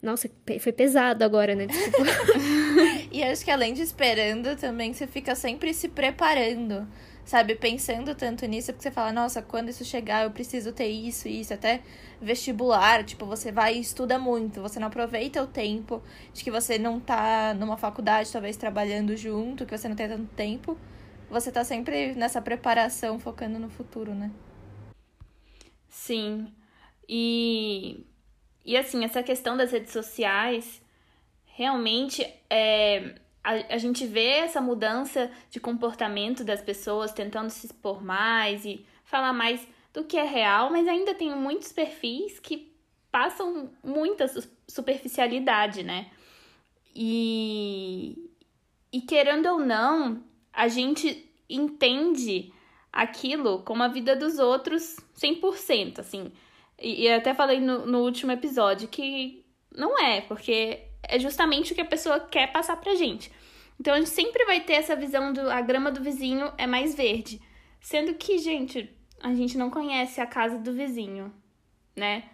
Nossa, 0.00 0.30
foi 0.60 0.72
pesado 0.72 1.24
agora, 1.24 1.54
né? 1.56 1.66
e 3.10 3.22
acho 3.24 3.44
que 3.44 3.50
além 3.50 3.74
de 3.74 3.82
esperando, 3.82 4.56
também 4.56 4.94
você 4.94 5.06
fica 5.06 5.34
sempre 5.34 5.74
se 5.74 5.88
preparando 5.88 6.86
sabe, 7.30 7.54
pensando 7.54 8.12
tanto 8.12 8.44
nisso, 8.44 8.72
porque 8.72 8.82
você 8.82 8.90
fala, 8.90 9.12
nossa, 9.12 9.40
quando 9.40 9.68
isso 9.68 9.84
chegar, 9.84 10.24
eu 10.24 10.32
preciso 10.32 10.72
ter 10.72 10.88
isso 10.88 11.28
e 11.28 11.40
isso, 11.40 11.54
até 11.54 11.80
vestibular, 12.20 13.04
tipo, 13.04 13.24
você 13.24 13.52
vai 13.52 13.76
e 13.76 13.80
estuda 13.80 14.18
muito, 14.18 14.60
você 14.60 14.80
não 14.80 14.88
aproveita 14.88 15.40
o 15.40 15.46
tempo 15.46 16.02
de 16.34 16.42
que 16.42 16.50
você 16.50 16.76
não 16.76 16.98
tá 16.98 17.54
numa 17.54 17.76
faculdade, 17.76 18.32
talvez 18.32 18.56
trabalhando 18.56 19.16
junto, 19.16 19.64
que 19.64 19.78
você 19.78 19.88
não 19.88 19.94
tem 19.94 20.08
tanto 20.08 20.26
tempo. 20.34 20.76
Você 21.30 21.52
tá 21.52 21.62
sempre 21.62 22.16
nessa 22.16 22.42
preparação, 22.42 23.20
focando 23.20 23.60
no 23.60 23.70
futuro, 23.70 24.12
né? 24.12 24.32
Sim. 25.88 26.52
E, 27.08 28.04
e 28.64 28.76
assim, 28.76 29.04
essa 29.04 29.22
questão 29.22 29.56
das 29.56 29.70
redes 29.70 29.92
sociais, 29.92 30.82
realmente 31.46 32.26
é, 32.50 33.14
a, 33.42 33.74
a 33.74 33.78
gente 33.78 34.06
vê 34.06 34.38
essa 34.38 34.60
mudança 34.60 35.30
de 35.50 35.58
comportamento 35.58 36.44
das 36.44 36.62
pessoas 36.62 37.12
tentando 37.12 37.50
se 37.50 37.66
expor 37.66 38.02
mais 38.02 38.64
e 38.64 38.84
falar 39.04 39.32
mais 39.32 39.66
do 39.92 40.04
que 40.04 40.16
é 40.16 40.24
real, 40.24 40.70
mas 40.70 40.86
ainda 40.86 41.14
tem 41.14 41.34
muitos 41.34 41.72
perfis 41.72 42.38
que 42.38 42.72
passam 43.10 43.70
muita 43.82 44.26
superficialidade, 44.68 45.82
né? 45.82 46.10
E, 46.94 48.30
e 48.92 49.00
querendo 49.00 49.46
ou 49.46 49.58
não, 49.58 50.22
a 50.52 50.68
gente 50.68 51.28
entende 51.48 52.52
aquilo 52.92 53.62
como 53.62 53.82
a 53.82 53.88
vida 53.88 54.14
dos 54.14 54.38
outros 54.38 54.96
100%, 55.16 55.98
assim. 55.98 56.32
E, 56.78 57.04
e 57.04 57.12
até 57.12 57.34
falei 57.34 57.60
no, 57.60 57.86
no 57.86 58.00
último 58.02 58.32
episódio 58.32 58.88
que 58.88 59.44
não 59.74 59.98
é, 59.98 60.20
porque 60.20 60.89
é 61.02 61.18
justamente 61.18 61.72
o 61.72 61.74
que 61.74 61.80
a 61.80 61.86
pessoa 61.86 62.20
quer 62.20 62.52
passar 62.52 62.76
pra 62.76 62.94
gente. 62.94 63.30
Então 63.78 63.94
a 63.94 63.98
gente 63.98 64.10
sempre 64.10 64.44
vai 64.44 64.60
ter 64.60 64.74
essa 64.74 64.94
visão 64.94 65.32
do 65.32 65.50
a 65.50 65.60
grama 65.60 65.90
do 65.90 66.02
vizinho 66.02 66.52
é 66.58 66.66
mais 66.66 66.94
verde. 66.94 67.40
Sendo 67.80 68.14
que, 68.14 68.38
gente, 68.38 68.94
a 69.22 69.34
gente 69.34 69.56
não 69.56 69.70
conhece 69.70 70.20
a 70.20 70.26
casa 70.26 70.58
do 70.58 70.72
vizinho, 70.72 71.32
né? 71.96 72.24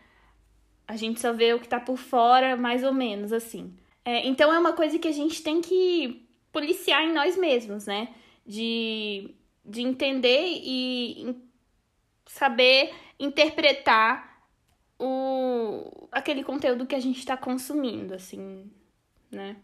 A 0.88 0.96
gente 0.96 1.20
só 1.20 1.32
vê 1.32 1.54
o 1.54 1.60
que 1.60 1.68
tá 1.68 1.78
por 1.78 1.96
fora, 1.96 2.56
mais 2.56 2.82
ou 2.82 2.92
menos, 2.92 3.32
assim. 3.32 3.76
É, 4.04 4.26
então 4.26 4.52
é 4.52 4.58
uma 4.58 4.72
coisa 4.72 4.98
que 4.98 5.08
a 5.08 5.12
gente 5.12 5.42
tem 5.42 5.60
que 5.60 6.26
policiar 6.52 7.04
em 7.04 7.12
nós 7.12 7.36
mesmos, 7.36 7.86
né? 7.86 8.08
De, 8.44 9.34
de 9.64 9.82
entender 9.82 10.60
e 10.62 11.36
saber 12.26 12.92
interpretar 13.18 14.25
o, 14.98 16.08
aquele 16.10 16.42
conteúdo 16.42 16.86
que 16.86 16.94
a 16.94 17.00
gente 17.00 17.18
está 17.18 17.36
consumindo, 17.36 18.14
assim, 18.14 18.70
né? 19.30 19.56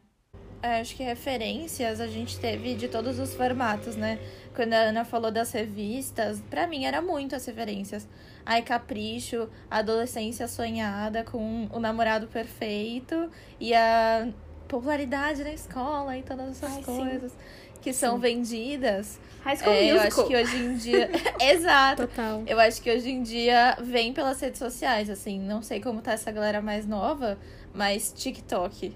É, 0.62 0.80
acho 0.80 0.94
que 0.94 1.02
referências 1.02 2.00
a 2.00 2.06
gente 2.06 2.38
teve 2.38 2.74
de 2.74 2.86
todos 2.86 3.18
os 3.18 3.34
formatos, 3.34 3.96
né? 3.96 4.20
Quando 4.54 4.74
a 4.74 4.78
Ana 4.78 5.04
falou 5.04 5.30
das 5.30 5.50
revistas, 5.50 6.40
para 6.48 6.68
mim 6.68 6.84
era 6.84 7.02
muito 7.02 7.34
as 7.34 7.44
referências. 7.44 8.08
Ai, 8.46 8.62
Capricho, 8.62 9.48
a 9.68 9.78
adolescência 9.78 10.46
sonhada 10.46 11.24
com 11.24 11.68
o 11.72 11.80
namorado 11.80 12.28
perfeito 12.28 13.28
e 13.58 13.74
a 13.74 14.28
popularidade 14.68 15.42
na 15.42 15.52
escola 15.52 16.16
e 16.16 16.22
todas 16.22 16.50
essas 16.50 16.76
Ai, 16.76 16.82
coisas 16.82 17.32
sim. 17.32 17.38
Que 17.82 17.92
são 17.92 18.14
sim. 18.14 18.20
vendidas. 18.20 19.20
High 19.44 19.56
School 19.56 19.72
é, 19.72 19.86
Eu 19.86 20.00
acho 20.00 20.26
que 20.26 20.36
hoje 20.36 20.56
em 20.56 20.74
dia. 20.76 21.10
Exato. 21.40 22.06
Total. 22.06 22.42
Eu 22.46 22.60
acho 22.60 22.80
que 22.80 22.90
hoje 22.90 23.10
em 23.10 23.22
dia 23.22 23.76
vem 23.82 24.12
pelas 24.12 24.40
redes 24.40 24.58
sociais, 24.58 25.10
assim. 25.10 25.40
Não 25.40 25.60
sei 25.62 25.80
como 25.80 26.00
tá 26.00 26.12
essa 26.12 26.30
galera 26.30 26.62
mais 26.62 26.86
nova, 26.86 27.36
mas 27.74 28.12
TikTok. 28.16 28.94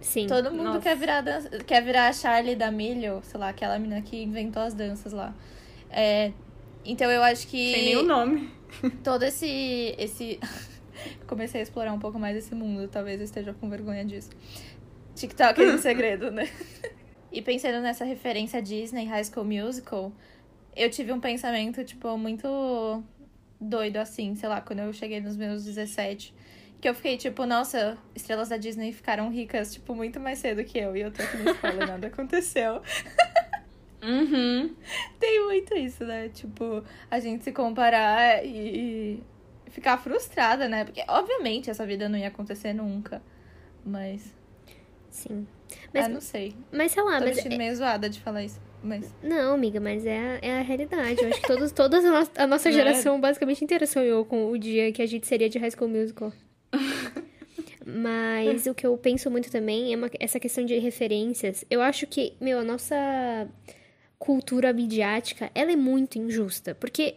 Sim. 0.00 0.26
Todo 0.26 0.50
mundo 0.50 0.64
Nossa. 0.64 0.80
quer 0.80 0.96
virar, 0.96 1.20
dan... 1.20 1.42
quer 1.66 1.82
virar 1.82 2.08
a 2.08 2.12
Charlie 2.12 2.56
D'Amelio, 2.56 3.20
sei 3.22 3.38
lá, 3.38 3.50
aquela 3.50 3.78
menina 3.78 4.00
que 4.00 4.20
inventou 4.20 4.62
as 4.62 4.74
danças 4.74 5.12
lá. 5.12 5.34
É... 5.90 6.32
Então 6.84 7.10
eu 7.10 7.22
acho 7.22 7.46
que. 7.46 7.72
Sem 7.72 7.84
nem 7.84 7.96
o 7.96 8.02
nome. 8.02 8.50
Todo 9.04 9.22
esse. 9.24 9.94
esse... 9.98 10.40
Comecei 11.26 11.60
a 11.60 11.62
explorar 11.62 11.92
um 11.92 11.98
pouco 11.98 12.18
mais 12.18 12.36
esse 12.36 12.54
mundo, 12.54 12.88
talvez 12.88 13.20
eu 13.20 13.24
esteja 13.24 13.52
com 13.52 13.68
vergonha 13.68 14.04
disso. 14.04 14.30
TikTok 15.14 15.60
é 15.60 15.74
um 15.74 15.78
segredo, 15.78 16.30
né? 16.30 16.48
E 17.32 17.42
pensando 17.42 17.80
nessa 17.80 18.04
referência 18.04 18.60
Disney, 18.60 19.06
High 19.06 19.24
School 19.24 19.46
Musical, 19.46 20.12
eu 20.76 20.90
tive 20.90 21.12
um 21.12 21.20
pensamento, 21.20 21.84
tipo, 21.84 22.16
muito 22.16 23.02
doido 23.60 23.98
assim, 23.98 24.34
sei 24.34 24.48
lá, 24.48 24.60
quando 24.60 24.80
eu 24.80 24.92
cheguei 24.92 25.20
nos 25.20 25.36
meus 25.36 25.64
17 25.64 26.34
que 26.82 26.88
eu 26.88 26.94
fiquei 26.96 27.16
tipo, 27.16 27.46
nossa, 27.46 27.96
estrelas 28.12 28.48
da 28.48 28.56
Disney 28.56 28.92
ficaram 28.92 29.30
ricas, 29.30 29.72
tipo, 29.72 29.94
muito 29.94 30.18
mais 30.18 30.40
cedo 30.40 30.64
que 30.64 30.76
eu. 30.76 30.96
E 30.96 31.02
eu 31.02 31.12
tô 31.12 31.22
aqui 31.22 31.36
na 31.36 31.52
escola 31.52 31.74
e 31.74 31.86
nada 31.86 32.06
aconteceu. 32.08 32.82
Uhum. 34.02 34.74
Tem 35.20 35.44
muito 35.44 35.76
isso, 35.76 36.04
né? 36.04 36.28
Tipo, 36.28 36.82
a 37.08 37.20
gente 37.20 37.44
se 37.44 37.52
comparar 37.52 38.44
e 38.44 39.22
ficar 39.70 39.96
frustrada, 39.96 40.68
né? 40.68 40.84
Porque, 40.84 41.04
obviamente, 41.06 41.70
essa 41.70 41.86
vida 41.86 42.08
não 42.08 42.18
ia 42.18 42.26
acontecer 42.26 42.72
nunca. 42.72 43.22
Mas. 43.86 44.34
Sim. 45.12 45.46
Mas, 45.92 46.06
ah, 46.06 46.08
não 46.08 46.20
sei. 46.20 46.54
Mas 46.72 46.92
sei 46.92 47.02
lá, 47.02 47.18
Tô 47.18 47.26
mas. 47.26 47.44
Me 47.44 47.54
é... 47.54 47.58
meio 47.58 47.76
zoada 47.76 48.08
de 48.08 48.18
falar 48.20 48.42
isso. 48.42 48.60
Mas... 48.82 49.14
Não, 49.22 49.54
amiga, 49.54 49.78
mas 49.78 50.04
é 50.04 50.18
a, 50.18 50.38
é 50.42 50.58
a 50.58 50.62
realidade. 50.62 51.22
Eu 51.22 51.28
acho 51.28 51.40
que 51.40 51.46
todos, 51.46 51.70
todas 51.70 52.04
a, 52.04 52.10
no 52.10 52.28
a 52.36 52.46
nossa 52.48 52.68
é? 52.68 52.72
geração, 52.72 53.20
basicamente, 53.20 53.62
inteira 53.62 53.86
sonhou 53.86 54.24
com 54.24 54.50
o 54.50 54.58
dia 54.58 54.90
que 54.90 55.00
a 55.00 55.06
gente 55.06 55.26
seria 55.26 55.48
de 55.48 55.58
High 55.58 55.70
School 55.70 55.88
Musical. 55.88 56.32
Mas 57.84 58.66
o 58.66 58.74
que 58.74 58.86
eu 58.86 58.96
penso 58.96 59.30
muito 59.30 59.50
também 59.50 59.92
é 59.92 59.96
uma, 59.96 60.10
essa 60.18 60.40
questão 60.40 60.64
de 60.64 60.76
referências. 60.78 61.64
Eu 61.70 61.82
acho 61.82 62.06
que, 62.06 62.34
meu, 62.40 62.60
a 62.60 62.64
nossa 62.64 62.96
cultura 64.18 64.72
midiática, 64.72 65.50
ela 65.54 65.72
é 65.72 65.76
muito 65.76 66.18
injusta. 66.18 66.74
Porque, 66.74 67.16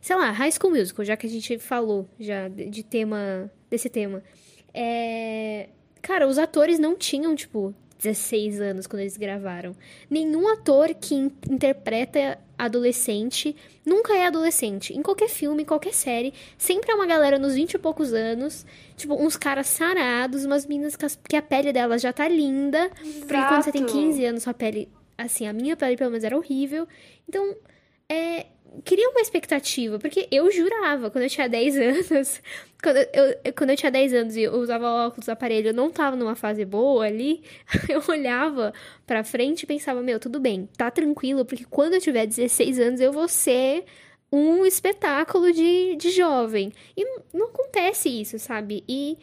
sei 0.00 0.16
lá, 0.16 0.30
High 0.32 0.52
School 0.52 0.74
Musical, 0.74 1.04
já 1.04 1.16
que 1.16 1.26
a 1.26 1.30
gente 1.30 1.58
falou 1.58 2.08
já 2.18 2.48
de, 2.48 2.68
de 2.68 2.82
tema, 2.82 3.50
desse 3.70 3.88
tema. 3.88 4.22
É... 4.74 5.68
Cara, 6.06 6.28
os 6.28 6.38
atores 6.38 6.78
não 6.78 6.94
tinham, 6.94 7.34
tipo, 7.34 7.74
16 7.98 8.60
anos 8.60 8.86
quando 8.86 9.00
eles 9.00 9.16
gravaram. 9.16 9.74
Nenhum 10.08 10.46
ator 10.46 10.94
que 10.94 11.16
interpreta 11.50 12.38
adolescente 12.56 13.56
nunca 13.84 14.14
é 14.14 14.24
adolescente. 14.24 14.96
Em 14.96 15.02
qualquer 15.02 15.28
filme, 15.28 15.64
em 15.64 15.66
qualquer 15.66 15.92
série, 15.92 16.32
sempre 16.56 16.92
é 16.92 16.94
uma 16.94 17.06
galera 17.06 17.40
nos 17.40 17.54
20 17.56 17.74
e 17.74 17.78
poucos 17.78 18.14
anos, 18.14 18.64
tipo, 18.96 19.14
uns 19.14 19.36
caras 19.36 19.66
sarados, 19.66 20.44
umas 20.44 20.64
meninas 20.64 20.94
que 20.96 21.34
a 21.34 21.42
pele 21.42 21.72
delas 21.72 22.00
já 22.00 22.12
tá 22.12 22.28
linda. 22.28 22.88
Exato. 23.02 23.26
Porque 23.26 23.44
quando 23.48 23.62
você 23.64 23.72
tem 23.72 23.84
15 23.84 24.24
anos, 24.26 24.42
sua 24.44 24.54
pele, 24.54 24.88
assim, 25.18 25.48
a 25.48 25.52
minha 25.52 25.76
pele 25.76 25.96
pelo 25.96 26.12
menos 26.12 26.22
era 26.22 26.36
horrível. 26.36 26.86
Então, 27.28 27.56
é, 28.08 28.46
cria 28.84 29.08
uma 29.10 29.20
expectativa, 29.20 29.98
porque 29.98 30.28
eu 30.30 30.50
jurava, 30.50 31.10
quando 31.10 31.24
eu 31.24 31.30
tinha 31.30 31.48
10 31.48 31.76
anos, 32.10 32.42
quando 32.82 32.96
eu, 32.96 33.54
quando 33.56 33.70
eu 33.70 33.76
tinha 33.76 33.90
10 33.90 34.14
anos 34.14 34.36
e 34.36 34.42
eu 34.42 34.54
usava 34.54 35.06
óculos, 35.06 35.28
aparelho, 35.28 35.68
eu 35.68 35.74
não 35.74 35.90
tava 35.90 36.16
numa 36.16 36.34
fase 36.34 36.64
boa 36.64 37.06
ali, 37.06 37.42
eu 37.88 38.02
olhava 38.08 38.72
pra 39.06 39.24
frente 39.24 39.62
e 39.62 39.66
pensava, 39.66 40.02
meu, 40.02 40.18
tudo 40.18 40.40
bem, 40.40 40.68
tá 40.76 40.90
tranquilo, 40.90 41.44
porque 41.44 41.64
quando 41.64 41.94
eu 41.94 42.00
tiver 42.00 42.26
16 42.26 42.78
anos 42.78 43.00
eu 43.00 43.12
vou 43.12 43.28
ser 43.28 43.84
um 44.30 44.66
espetáculo 44.66 45.52
de, 45.52 45.96
de 45.96 46.10
jovem. 46.10 46.72
E 46.96 47.04
não, 47.04 47.22
não 47.32 47.46
acontece 47.46 48.08
isso, 48.08 48.38
sabe? 48.38 48.84
E, 48.88 49.16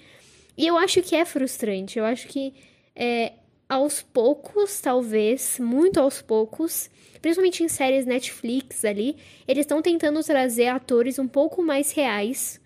e 0.57 0.65
eu 0.65 0.77
acho 0.77 1.01
que 1.01 1.15
é 1.15 1.25
frustrante, 1.25 2.00
eu 2.00 2.05
acho 2.05 2.27
que 2.27 2.53
é, 2.95 3.33
aos 3.67 4.01
poucos, 4.01 4.79
talvez, 4.82 5.58
muito 5.60 6.00
aos 6.00 6.22
poucos, 6.22 6.89
principalmente 7.22 7.63
em 7.63 7.67
séries 7.67 8.05
Netflix 8.05 8.86
ali, 8.86 9.17
eles 9.48 9.62
estão 9.62 9.82
tentando 9.82 10.24
trazer 10.24 10.67
atores 10.67 11.17
um 11.17 11.27
pouco 11.27 11.63
mais 11.63 11.91
reais 11.91 12.62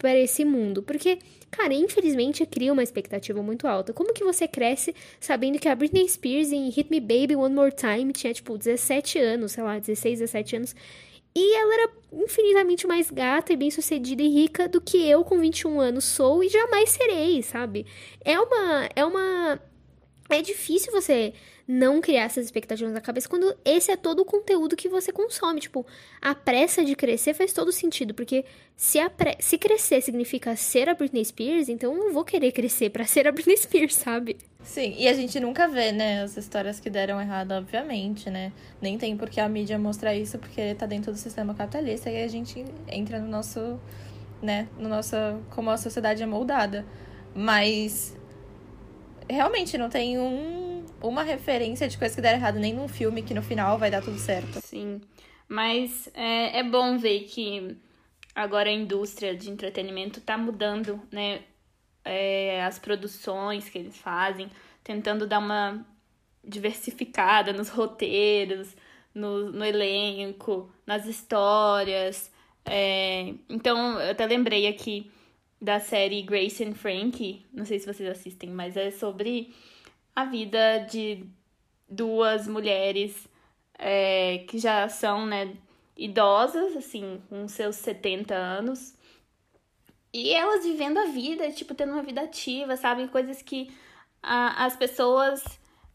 para 0.00 0.18
esse 0.18 0.44
mundo. 0.44 0.82
Porque, 0.82 1.18
cara, 1.50 1.74
infelizmente 1.74 2.44
cria 2.46 2.72
uma 2.72 2.82
expectativa 2.82 3.42
muito 3.42 3.66
alta. 3.66 3.92
Como 3.92 4.12
que 4.12 4.24
você 4.24 4.46
cresce 4.46 4.94
sabendo 5.18 5.58
que 5.58 5.68
a 5.68 5.74
Britney 5.74 6.08
Spears 6.08 6.52
em 6.52 6.68
Hit 6.68 6.90
Me 6.90 7.00
Baby 7.00 7.36
One 7.36 7.54
More 7.54 7.72
Time 7.72 8.12
tinha, 8.12 8.32
tipo, 8.32 8.56
17 8.56 9.18
anos, 9.18 9.52
sei 9.52 9.64
lá, 9.64 9.78
16, 9.78 10.20
17 10.20 10.56
anos. 10.56 10.74
E 11.34 11.56
ela 11.56 11.74
era 11.74 11.90
infinitamente 12.12 12.86
mais 12.86 13.08
gata 13.10 13.52
e 13.52 13.56
bem 13.56 13.70
sucedida 13.70 14.22
e 14.22 14.28
rica 14.28 14.68
do 14.68 14.80
que 14.80 15.08
eu 15.08 15.24
com 15.24 15.38
21 15.38 15.80
anos 15.80 16.04
sou 16.04 16.42
e 16.42 16.48
jamais 16.48 16.90
serei, 16.90 17.40
sabe? 17.42 17.86
É 18.24 18.38
uma. 18.38 18.88
É 18.96 19.04
uma. 19.04 19.60
É 20.30 20.40
difícil 20.40 20.92
você 20.92 21.34
não 21.66 22.00
criar 22.00 22.24
essas 22.24 22.46
expectativas 22.46 22.92
na 22.92 23.00
cabeça 23.00 23.28
quando 23.28 23.56
esse 23.64 23.92
é 23.92 23.96
todo 23.96 24.20
o 24.20 24.24
conteúdo 24.24 24.76
que 24.76 24.88
você 24.88 25.12
consome. 25.12 25.60
Tipo, 25.60 25.86
a 26.20 26.34
pressa 26.34 26.84
de 26.84 26.96
crescer 26.96 27.32
faz 27.32 27.52
todo 27.52 27.70
sentido, 27.70 28.12
porque 28.12 28.44
se, 28.76 28.98
se 29.38 29.56
crescer 29.56 30.00
significa 30.00 30.56
ser 30.56 30.88
a 30.88 30.94
Britney 30.94 31.24
Spears, 31.24 31.68
então 31.68 31.94
eu 31.94 32.12
vou 32.12 32.24
querer 32.24 32.50
crescer 32.50 32.90
para 32.90 33.04
ser 33.04 33.28
a 33.28 33.32
Britney 33.32 33.56
Spears, 33.56 33.94
sabe? 33.94 34.36
Sim, 34.62 34.94
e 34.98 35.08
a 35.08 35.14
gente 35.14 35.38
nunca 35.38 35.68
vê, 35.68 35.92
né, 35.92 36.22
as 36.22 36.36
histórias 36.36 36.80
que 36.80 36.90
deram 36.90 37.20
errado, 37.20 37.52
obviamente, 37.52 38.28
né? 38.28 38.52
Nem 38.80 38.98
tem 38.98 39.16
porque 39.16 39.40
a 39.40 39.48
mídia 39.48 39.78
mostrar 39.78 40.14
isso, 40.14 40.38
porque 40.38 40.74
tá 40.74 40.86
dentro 40.86 41.12
do 41.12 41.18
sistema 41.18 41.54
capitalista 41.54 42.10
e 42.10 42.22
a 42.22 42.28
gente 42.28 42.64
entra 42.88 43.20
no 43.20 43.28
nosso, 43.28 43.80
né, 44.42 44.68
no 44.78 44.88
nosso, 44.88 45.16
como 45.50 45.70
a 45.70 45.76
sociedade 45.76 46.22
é 46.22 46.26
moldada. 46.26 46.84
Mas 47.34 48.16
realmente 49.30 49.78
não 49.78 49.88
tem 49.88 50.18
um 50.18 50.70
uma 51.02 51.22
referência 51.22 51.88
de 51.88 51.96
coisa 51.96 52.14
que 52.14 52.20
deram 52.20 52.38
errado 52.38 52.58
nem 52.58 52.74
num 52.74 52.88
filme 52.88 53.22
que 53.22 53.34
no 53.34 53.42
final 53.42 53.78
vai 53.78 53.90
dar 53.90 54.02
tudo 54.02 54.18
certo. 54.18 54.60
Sim. 54.60 55.00
Mas 55.48 56.08
é, 56.14 56.58
é 56.58 56.62
bom 56.62 56.98
ver 56.98 57.20
que 57.20 57.76
agora 58.34 58.68
a 58.68 58.72
indústria 58.72 59.34
de 59.34 59.50
entretenimento 59.50 60.20
tá 60.20 60.36
mudando, 60.36 61.00
né? 61.10 61.42
É, 62.04 62.64
as 62.64 62.78
produções 62.78 63.68
que 63.68 63.78
eles 63.78 63.96
fazem, 63.96 64.48
tentando 64.82 65.26
dar 65.26 65.38
uma 65.38 65.84
diversificada 66.42 67.52
nos 67.52 67.68
roteiros, 67.68 68.74
no, 69.14 69.52
no 69.52 69.64
elenco, 69.64 70.70
nas 70.86 71.06
histórias. 71.06 72.30
É, 72.64 73.34
então, 73.48 74.00
eu 74.00 74.12
até 74.12 74.24
lembrei 74.26 74.66
aqui 74.66 75.10
da 75.60 75.78
série 75.78 76.22
Grace 76.22 76.64
and 76.64 76.74
Frankie, 76.74 77.46
não 77.52 77.64
sei 77.64 77.78
se 77.78 77.86
vocês 77.86 78.08
assistem, 78.08 78.50
mas 78.50 78.76
é 78.76 78.90
sobre 78.90 79.54
a 80.16 80.24
vida 80.24 80.78
de 80.78 81.24
duas 81.88 82.48
mulheres 82.48 83.28
é, 83.78 84.38
que 84.48 84.58
já 84.58 84.88
são, 84.88 85.26
né, 85.26 85.54
idosas, 85.96 86.76
assim, 86.76 87.20
com 87.28 87.46
seus 87.46 87.76
70 87.76 88.34
anos. 88.34 88.94
E 90.12 90.30
elas 90.30 90.64
vivendo 90.64 90.98
a 90.98 91.06
vida, 91.06 91.50
tipo, 91.52 91.74
tendo 91.74 91.92
uma 91.92 92.02
vida 92.02 92.22
ativa, 92.22 92.76
sabe? 92.76 93.08
Coisas 93.08 93.42
que 93.42 93.70
a, 94.22 94.64
as 94.64 94.76
pessoas 94.76 95.42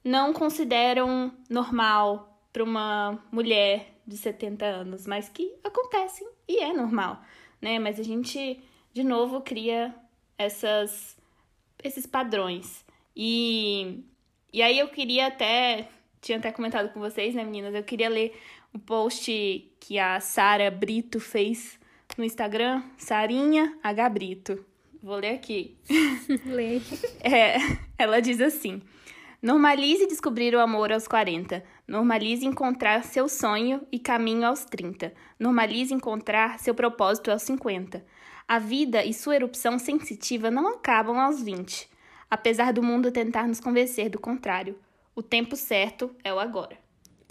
não 0.03 0.31
consideram 0.31 1.33
normal 1.49 2.39
para 2.53 2.63
uma 2.63 3.19
mulher 3.31 3.95
de 4.05 4.15
70 4.15 4.65
anos, 4.65 5.07
mas 5.07 5.27
que 5.27 5.55
acontecem 5.63 6.27
e 6.47 6.59
é 6.59 6.71
normal, 6.71 7.21
né? 7.59 7.79
Mas 7.79 7.99
a 7.99 8.03
gente, 8.03 8.63
de 8.95 9.03
novo, 9.03 9.41
cria 9.41 9.93
essas, 10.37 11.17
esses 11.83 12.05
padrões. 12.05 12.85
E, 13.13 13.99
e 14.53 14.61
aí 14.61 14.79
eu 14.79 14.87
queria 14.87 15.27
até, 15.27 15.89
tinha 16.21 16.37
até 16.37 16.49
comentado 16.49 16.93
com 16.93 17.01
vocês, 17.01 17.35
né, 17.35 17.43
meninas? 17.43 17.75
Eu 17.75 17.83
queria 17.83 18.07
ler 18.07 18.39
o 18.73 18.79
post 18.79 19.69
que 19.81 19.99
a 19.99 20.21
Sara 20.21 20.71
Brito 20.71 21.19
fez 21.19 21.77
no 22.17 22.23
Instagram, 22.23 22.83
Sarinha 22.97 23.77
H. 23.83 24.09
Brito. 24.09 24.65
Vou 25.03 25.17
ler 25.17 25.35
aqui. 25.35 25.75
Lê. 26.47 26.77
É, 27.19 27.57
ela 27.99 28.21
diz 28.21 28.39
assim: 28.39 28.81
Normalize 29.41 30.07
descobrir 30.07 30.55
o 30.55 30.59
amor 30.59 30.91
aos 30.91 31.07
40. 31.07 31.63
Normalize 31.87 32.45
encontrar 32.45 33.03
seu 33.03 33.27
sonho 33.27 33.85
e 33.91 33.99
caminho 33.99 34.47
aos 34.47 34.65
30. 34.65 35.13
Normalize 35.39 35.93
encontrar 35.93 36.59
seu 36.59 36.73
propósito 36.73 37.31
aos 37.31 37.41
50. 37.43 38.03
A 38.47 38.59
vida 38.59 39.03
e 39.03 39.13
sua 39.13 39.35
erupção 39.35 39.77
sensitiva 39.77 40.49
não 40.51 40.67
acabam 40.67 41.17
aos 41.17 41.41
20, 41.41 41.89
apesar 42.29 42.71
do 42.71 42.83
mundo 42.83 43.11
tentar 43.11 43.47
nos 43.47 43.59
convencer 43.59 44.09
do 44.09 44.19
contrário. 44.19 44.79
O 45.15 45.23
tempo 45.23 45.55
certo 45.55 46.15
é 46.23 46.33
o 46.33 46.39
agora. 46.39 46.77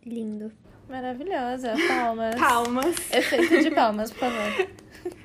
Lindo. 0.04 0.52
Maravilhosa. 0.88 1.74
Palmas. 1.88 2.34
Palmas. 2.34 2.96
Efeito 3.12 3.62
de 3.62 3.70
palmas, 3.70 4.10
por 4.10 4.20
favor. 4.20 4.68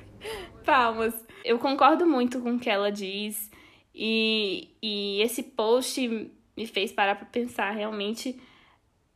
Palmas. 0.64 1.14
Eu 1.44 1.58
concordo 1.58 2.06
muito 2.06 2.40
com 2.40 2.54
o 2.54 2.58
que 2.58 2.70
ela 2.70 2.90
diz. 2.90 3.50
E, 3.94 4.70
e 4.82 5.20
esse 5.22 5.42
post 5.42 6.30
me 6.60 6.66
fez 6.66 6.92
parar 6.92 7.14
para 7.14 7.24
pensar 7.24 7.70
realmente 7.70 8.38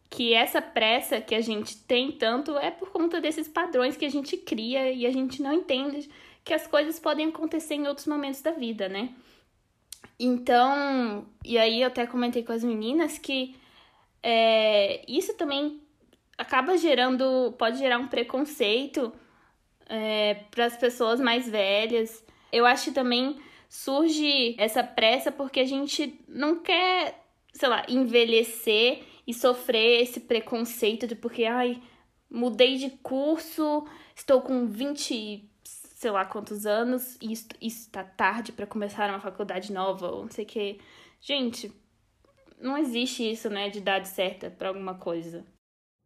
que 0.08 0.32
essa 0.32 0.62
pressa 0.62 1.20
que 1.20 1.34
a 1.34 1.42
gente 1.42 1.76
tem 1.76 2.10
tanto 2.10 2.56
é 2.56 2.70
por 2.70 2.90
conta 2.90 3.20
desses 3.20 3.46
padrões 3.46 3.98
que 3.98 4.06
a 4.06 4.10
gente 4.10 4.34
cria 4.38 4.90
e 4.90 5.04
a 5.04 5.10
gente 5.10 5.42
não 5.42 5.52
entende 5.52 6.08
que 6.42 6.54
as 6.54 6.66
coisas 6.66 6.98
podem 6.98 7.26
acontecer 7.28 7.74
em 7.74 7.86
outros 7.86 8.06
momentos 8.06 8.40
da 8.40 8.52
vida, 8.52 8.88
né? 8.88 9.10
Então, 10.18 11.26
e 11.44 11.58
aí 11.58 11.82
eu 11.82 11.88
até 11.88 12.06
comentei 12.06 12.42
com 12.42 12.52
as 12.52 12.64
meninas 12.64 13.18
que 13.18 13.54
é, 14.22 15.04
isso 15.06 15.34
também 15.34 15.82
acaba 16.38 16.78
gerando, 16.78 17.54
pode 17.58 17.78
gerar 17.78 17.98
um 17.98 18.08
preconceito 18.08 19.12
é, 19.86 20.34
para 20.50 20.64
as 20.64 20.76
pessoas 20.78 21.20
mais 21.20 21.46
velhas. 21.46 22.24
Eu 22.50 22.64
acho 22.64 22.86
que 22.86 22.92
também 22.92 23.38
surge 23.68 24.54
essa 24.58 24.84
pressa 24.84 25.32
porque 25.32 25.60
a 25.60 25.66
gente 25.66 26.20
não 26.28 26.60
quer 26.60 27.23
sei 27.54 27.68
lá, 27.68 27.84
envelhecer 27.88 29.04
e 29.26 29.32
sofrer 29.32 30.02
esse 30.02 30.20
preconceito 30.20 31.06
de 31.06 31.14
porque, 31.14 31.44
ai, 31.44 31.80
mudei 32.28 32.76
de 32.76 32.90
curso, 32.90 33.86
estou 34.14 34.42
com 34.42 34.66
20, 34.66 35.48
sei 35.62 36.10
lá 36.10 36.24
quantos 36.24 36.66
anos, 36.66 37.16
e 37.22 37.32
isso, 37.32 37.48
isso 37.60 37.90
tá 37.90 38.02
tarde 38.04 38.52
para 38.52 38.66
começar 38.66 39.08
uma 39.08 39.20
faculdade 39.20 39.72
nova, 39.72 40.10
ou 40.10 40.22
não 40.22 40.30
sei 40.30 40.44
o 40.44 40.48
que. 40.48 40.80
Gente, 41.20 41.72
não 42.60 42.76
existe 42.76 43.30
isso, 43.30 43.48
né, 43.48 43.70
de 43.70 43.78
idade 43.78 44.08
certa 44.08 44.50
para 44.50 44.68
alguma 44.68 44.94
coisa. 44.94 45.44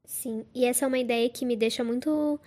Sim, 0.05 0.47
e 0.55 0.65
essa 0.65 0.85
é 0.85 0.89
uma 0.89 0.99
ideia 0.99 1.29
que 1.29 1.45
me 1.45 1.57
deixa 1.57 1.83
muito 1.83 2.41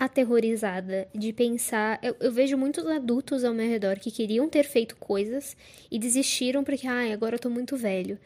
aterrorizada 0.00 1.06
de 1.14 1.30
pensar. 1.30 1.98
Eu, 2.02 2.16
eu, 2.20 2.32
vejo 2.32 2.56
muitos 2.56 2.86
adultos 2.86 3.44
ao 3.44 3.52
meu 3.52 3.68
redor 3.68 3.98
que 3.98 4.10
queriam 4.10 4.48
ter 4.48 4.64
feito 4.64 4.96
coisas 4.96 5.54
e 5.90 5.98
desistiram 5.98 6.64
porque, 6.64 6.86
ai, 6.86 7.12
agora 7.12 7.34
eu 7.34 7.38
tô 7.38 7.50
muito 7.50 7.76
velho. 7.76 8.18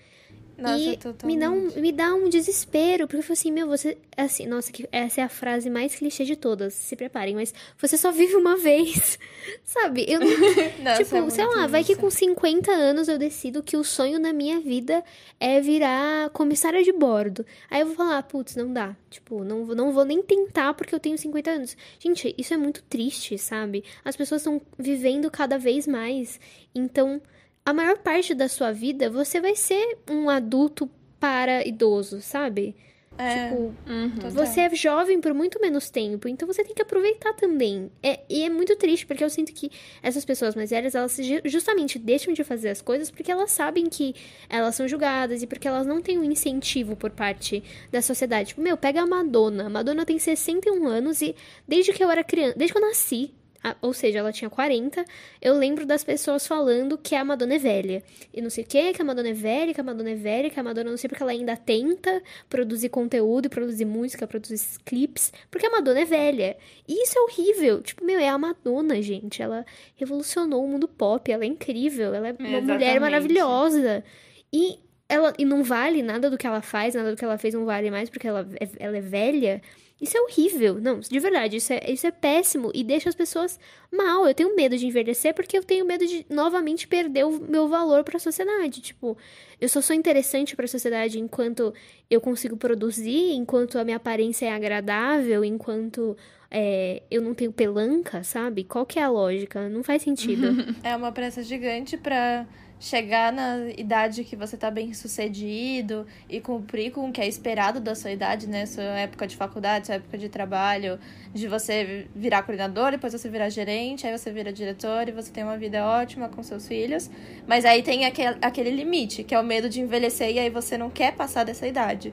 Nossa, 0.56 0.78
e 0.78 1.26
me 1.26 1.38
dá, 1.38 1.50
um, 1.50 1.70
me 1.80 1.92
dá 1.92 2.14
um 2.14 2.28
desespero, 2.28 3.06
porque 3.06 3.18
eu 3.18 3.22
falo 3.22 3.32
assim, 3.32 3.50
meu, 3.50 3.66
você. 3.66 3.98
Assim, 4.16 4.46
nossa, 4.46 4.70
que 4.70 4.88
essa 4.92 5.20
é 5.20 5.24
a 5.24 5.28
frase 5.28 5.68
mais 5.68 5.94
clichê 5.94 6.24
de 6.24 6.36
todas, 6.36 6.74
se 6.74 6.94
preparem, 6.94 7.34
mas 7.34 7.52
você 7.78 7.96
só 7.96 8.12
vive 8.12 8.36
uma 8.36 8.56
vez. 8.58 9.18
Sabe? 9.64 10.06
Eu 10.08 10.20
não. 10.20 10.28
nossa, 10.82 11.02
tipo, 11.02 11.16
é 11.16 11.30
sei 11.30 11.46
lá, 11.46 11.66
vai 11.66 11.82
que 11.82 11.96
com 11.96 12.08
50 12.08 12.70
anos 12.70 13.08
eu 13.08 13.18
decido 13.18 13.62
que 13.62 13.76
o 13.76 13.82
sonho 13.84 14.18
na 14.18 14.32
minha 14.32 14.60
vida 14.60 15.02
é 15.40 15.60
virar 15.60 16.30
comissária 16.30 16.82
de 16.82 16.92
bordo. 16.92 17.44
Aí 17.70 17.80
eu 17.80 17.86
vou 17.86 17.96
falar, 17.96 18.22
putz, 18.22 18.54
não 18.54 18.72
dá. 18.72 18.96
Tipo, 19.10 19.42
não, 19.42 19.66
não 19.66 19.92
vou 19.92 20.04
nem 20.04 20.22
tentar 20.22 20.74
porque 20.74 20.94
eu 20.94 21.00
tenho 21.00 21.18
50 21.18 21.50
anos. 21.50 21.76
Gente, 21.98 22.34
isso 22.38 22.54
é 22.54 22.56
muito 22.56 22.82
triste, 22.84 23.36
sabe? 23.38 23.84
As 24.04 24.16
pessoas 24.16 24.40
estão 24.40 24.60
vivendo 24.78 25.30
cada 25.30 25.58
vez 25.58 25.86
mais. 25.86 26.38
Então 26.74 27.20
a 27.64 27.72
maior 27.72 27.98
parte 27.98 28.34
da 28.34 28.48
sua 28.48 28.72
vida 28.72 29.10
você 29.10 29.40
vai 29.40 29.56
ser 29.56 29.98
um 30.10 30.28
adulto 30.28 30.88
para 31.18 31.66
idoso, 31.66 32.20
sabe? 32.20 32.76
É, 33.16 33.48
tipo, 33.48 33.74
uhum. 33.88 34.30
você 34.32 34.62
é 34.62 34.74
jovem 34.74 35.20
por 35.20 35.32
muito 35.32 35.60
menos 35.60 35.88
tempo, 35.88 36.26
então 36.26 36.48
você 36.48 36.64
tem 36.64 36.74
que 36.74 36.82
aproveitar 36.82 37.32
também. 37.34 37.90
É, 38.02 38.20
e 38.28 38.42
é 38.42 38.50
muito 38.50 38.74
triste, 38.76 39.06
porque 39.06 39.22
eu 39.22 39.30
sinto 39.30 39.52
que 39.52 39.70
essas 40.02 40.24
pessoas 40.24 40.54
mais 40.54 40.70
velhas, 40.70 40.94
elas 40.94 41.16
justamente 41.44 41.98
deixam 41.98 42.34
de 42.34 42.42
fazer 42.42 42.70
as 42.70 42.82
coisas 42.82 43.10
porque 43.10 43.30
elas 43.30 43.52
sabem 43.52 43.86
que 43.86 44.14
elas 44.48 44.74
são 44.74 44.88
julgadas 44.88 45.42
e 45.42 45.46
porque 45.46 45.68
elas 45.68 45.86
não 45.86 46.02
têm 46.02 46.18
um 46.18 46.24
incentivo 46.24 46.96
por 46.96 47.10
parte 47.10 47.62
da 47.90 48.02
sociedade. 48.02 48.48
Tipo, 48.48 48.60
meu, 48.60 48.76
pega 48.76 49.02
a 49.02 49.06
Madonna. 49.06 49.66
A 49.66 49.70
Madonna 49.70 50.04
tem 50.04 50.18
61 50.18 50.86
anos 50.86 51.22
e 51.22 51.36
desde 51.68 51.92
que 51.92 52.02
eu 52.02 52.10
era 52.10 52.24
criança, 52.24 52.58
desde 52.58 52.72
que 52.72 52.78
eu 52.78 52.86
nasci, 52.86 53.32
ou 53.80 53.92
seja, 53.92 54.18
ela 54.18 54.32
tinha 54.32 54.50
40, 54.50 55.04
eu 55.40 55.54
lembro 55.54 55.86
das 55.86 56.04
pessoas 56.04 56.46
falando 56.46 56.98
que 56.98 57.14
a 57.14 57.24
Madonna 57.24 57.54
é 57.54 57.58
velha. 57.58 58.02
E 58.32 58.42
não 58.42 58.50
sei 58.50 58.64
o 58.64 58.66
que, 58.66 58.92
que 58.92 59.00
a 59.00 59.04
Madonna 59.04 59.30
é 59.30 59.32
velha, 59.32 59.72
que 59.72 59.80
a 59.80 59.84
Madonna 59.84 60.10
é 60.10 60.14
velha, 60.14 60.50
que 60.50 60.60
a 60.60 60.62
Madonna 60.62 60.90
não 60.90 60.96
sei 60.96 61.08
porque 61.08 61.22
ela 61.22 61.32
ainda 61.32 61.56
tenta 61.56 62.22
produzir 62.48 62.88
conteúdo, 62.90 63.48
produzir 63.48 63.84
música, 63.84 64.26
produzir 64.26 64.60
clips, 64.84 65.32
porque 65.50 65.66
a 65.66 65.70
Madonna 65.70 66.00
é 66.00 66.04
velha. 66.04 66.56
E 66.86 67.02
isso 67.02 67.18
é 67.18 67.22
horrível. 67.22 67.82
Tipo, 67.82 68.04
meu, 68.04 68.18
é 68.18 68.28
a 68.28 68.36
Madonna, 68.36 69.00
gente. 69.00 69.42
Ela 69.42 69.64
revolucionou 69.96 70.64
o 70.64 70.68
mundo 70.68 70.86
pop, 70.86 71.30
ela 71.30 71.44
é 71.44 71.46
incrível, 71.46 72.14
ela 72.14 72.28
é 72.28 72.32
uma 72.32 72.48
Exatamente. 72.48 72.72
mulher 72.72 73.00
maravilhosa. 73.00 74.04
E 74.52 74.78
ela 75.08 75.32
e 75.38 75.44
não 75.44 75.62
vale 75.62 76.02
nada 76.02 76.30
do 76.30 76.38
que 76.38 76.46
ela 76.46 76.62
faz, 76.62 76.94
nada 76.94 77.10
do 77.10 77.16
que 77.16 77.24
ela 77.24 77.38
fez 77.38 77.54
não 77.54 77.64
vale 77.64 77.90
mais 77.90 78.08
porque 78.08 78.26
ela 78.26 78.48
é, 78.60 78.68
ela 78.78 78.96
é 78.96 79.00
velha. 79.00 79.62
Isso 80.00 80.16
é 80.16 80.20
horrível. 80.20 80.80
Não, 80.80 80.98
de 80.98 81.18
verdade, 81.20 81.56
isso 81.56 81.72
é, 81.72 81.90
isso 81.90 82.06
é 82.06 82.10
péssimo 82.10 82.70
e 82.74 82.82
deixa 82.82 83.08
as 83.08 83.14
pessoas 83.14 83.58
mal. 83.92 84.26
Eu 84.26 84.34
tenho 84.34 84.54
medo 84.54 84.76
de 84.76 84.86
envelhecer 84.86 85.32
porque 85.32 85.56
eu 85.56 85.62
tenho 85.62 85.86
medo 85.86 86.04
de 86.04 86.26
novamente 86.28 86.86
perder 86.88 87.24
o 87.24 87.38
meu 87.38 87.68
valor 87.68 88.02
para 88.02 88.16
a 88.16 88.20
sociedade. 88.20 88.80
Tipo, 88.80 89.16
eu 89.60 89.68
só 89.68 89.80
sou 89.80 89.94
interessante 89.94 90.56
para 90.56 90.64
a 90.64 90.68
sociedade 90.68 91.18
enquanto 91.18 91.72
eu 92.10 92.20
consigo 92.20 92.56
produzir, 92.56 93.32
enquanto 93.32 93.78
a 93.78 93.84
minha 93.84 93.96
aparência 93.96 94.46
é 94.46 94.52
agradável, 94.52 95.44
enquanto 95.44 96.16
é, 96.50 97.02
eu 97.10 97.22
não 97.22 97.32
tenho 97.32 97.52
pelanca, 97.52 98.22
sabe? 98.24 98.64
Qual 98.64 98.84
que 98.84 98.98
é 98.98 99.02
a 99.02 99.10
lógica? 99.10 99.68
Não 99.68 99.82
faz 99.82 100.02
sentido. 100.02 100.48
é 100.82 100.94
uma 100.96 101.12
pressa 101.12 101.42
gigante 101.42 101.96
para 101.96 102.46
chegar 102.84 103.32
na 103.32 103.70
idade 103.78 104.24
que 104.24 104.36
você 104.36 104.58
tá 104.58 104.70
bem 104.70 104.92
sucedido 104.92 106.06
e 106.28 106.38
cumprir 106.38 106.92
com 106.92 107.08
o 107.08 107.12
que 107.12 107.18
é 107.18 107.26
esperado 107.26 107.80
da 107.80 107.94
sua 107.94 108.10
idade, 108.10 108.46
né? 108.46 108.66
Sua 108.66 108.82
época 108.82 109.26
de 109.26 109.34
faculdade, 109.36 109.86
sua 109.86 109.96
época 109.96 110.18
de 110.18 110.28
trabalho, 110.28 110.98
de 111.32 111.48
você 111.48 112.06
virar 112.14 112.42
coordenador, 112.42 112.90
depois 112.90 113.14
você 113.14 113.26
virar 113.30 113.48
gerente, 113.48 114.06
aí 114.06 114.16
você 114.16 114.30
vira 114.30 114.52
diretor 114.52 115.08
e 115.08 115.12
você 115.12 115.32
tem 115.32 115.42
uma 115.42 115.56
vida 115.56 115.82
ótima 115.82 116.28
com 116.28 116.42
seus 116.42 116.68
filhos. 116.68 117.10
Mas 117.46 117.64
aí 117.64 117.82
tem 117.82 118.04
aquele, 118.04 118.36
aquele 118.42 118.70
limite, 118.70 119.24
que 119.24 119.34
é 119.34 119.40
o 119.40 119.44
medo 119.44 119.66
de 119.66 119.80
envelhecer 119.80 120.30
e 120.32 120.38
aí 120.38 120.50
você 120.50 120.76
não 120.76 120.90
quer 120.90 121.14
passar 121.14 121.42
dessa 121.42 121.66
idade. 121.66 122.12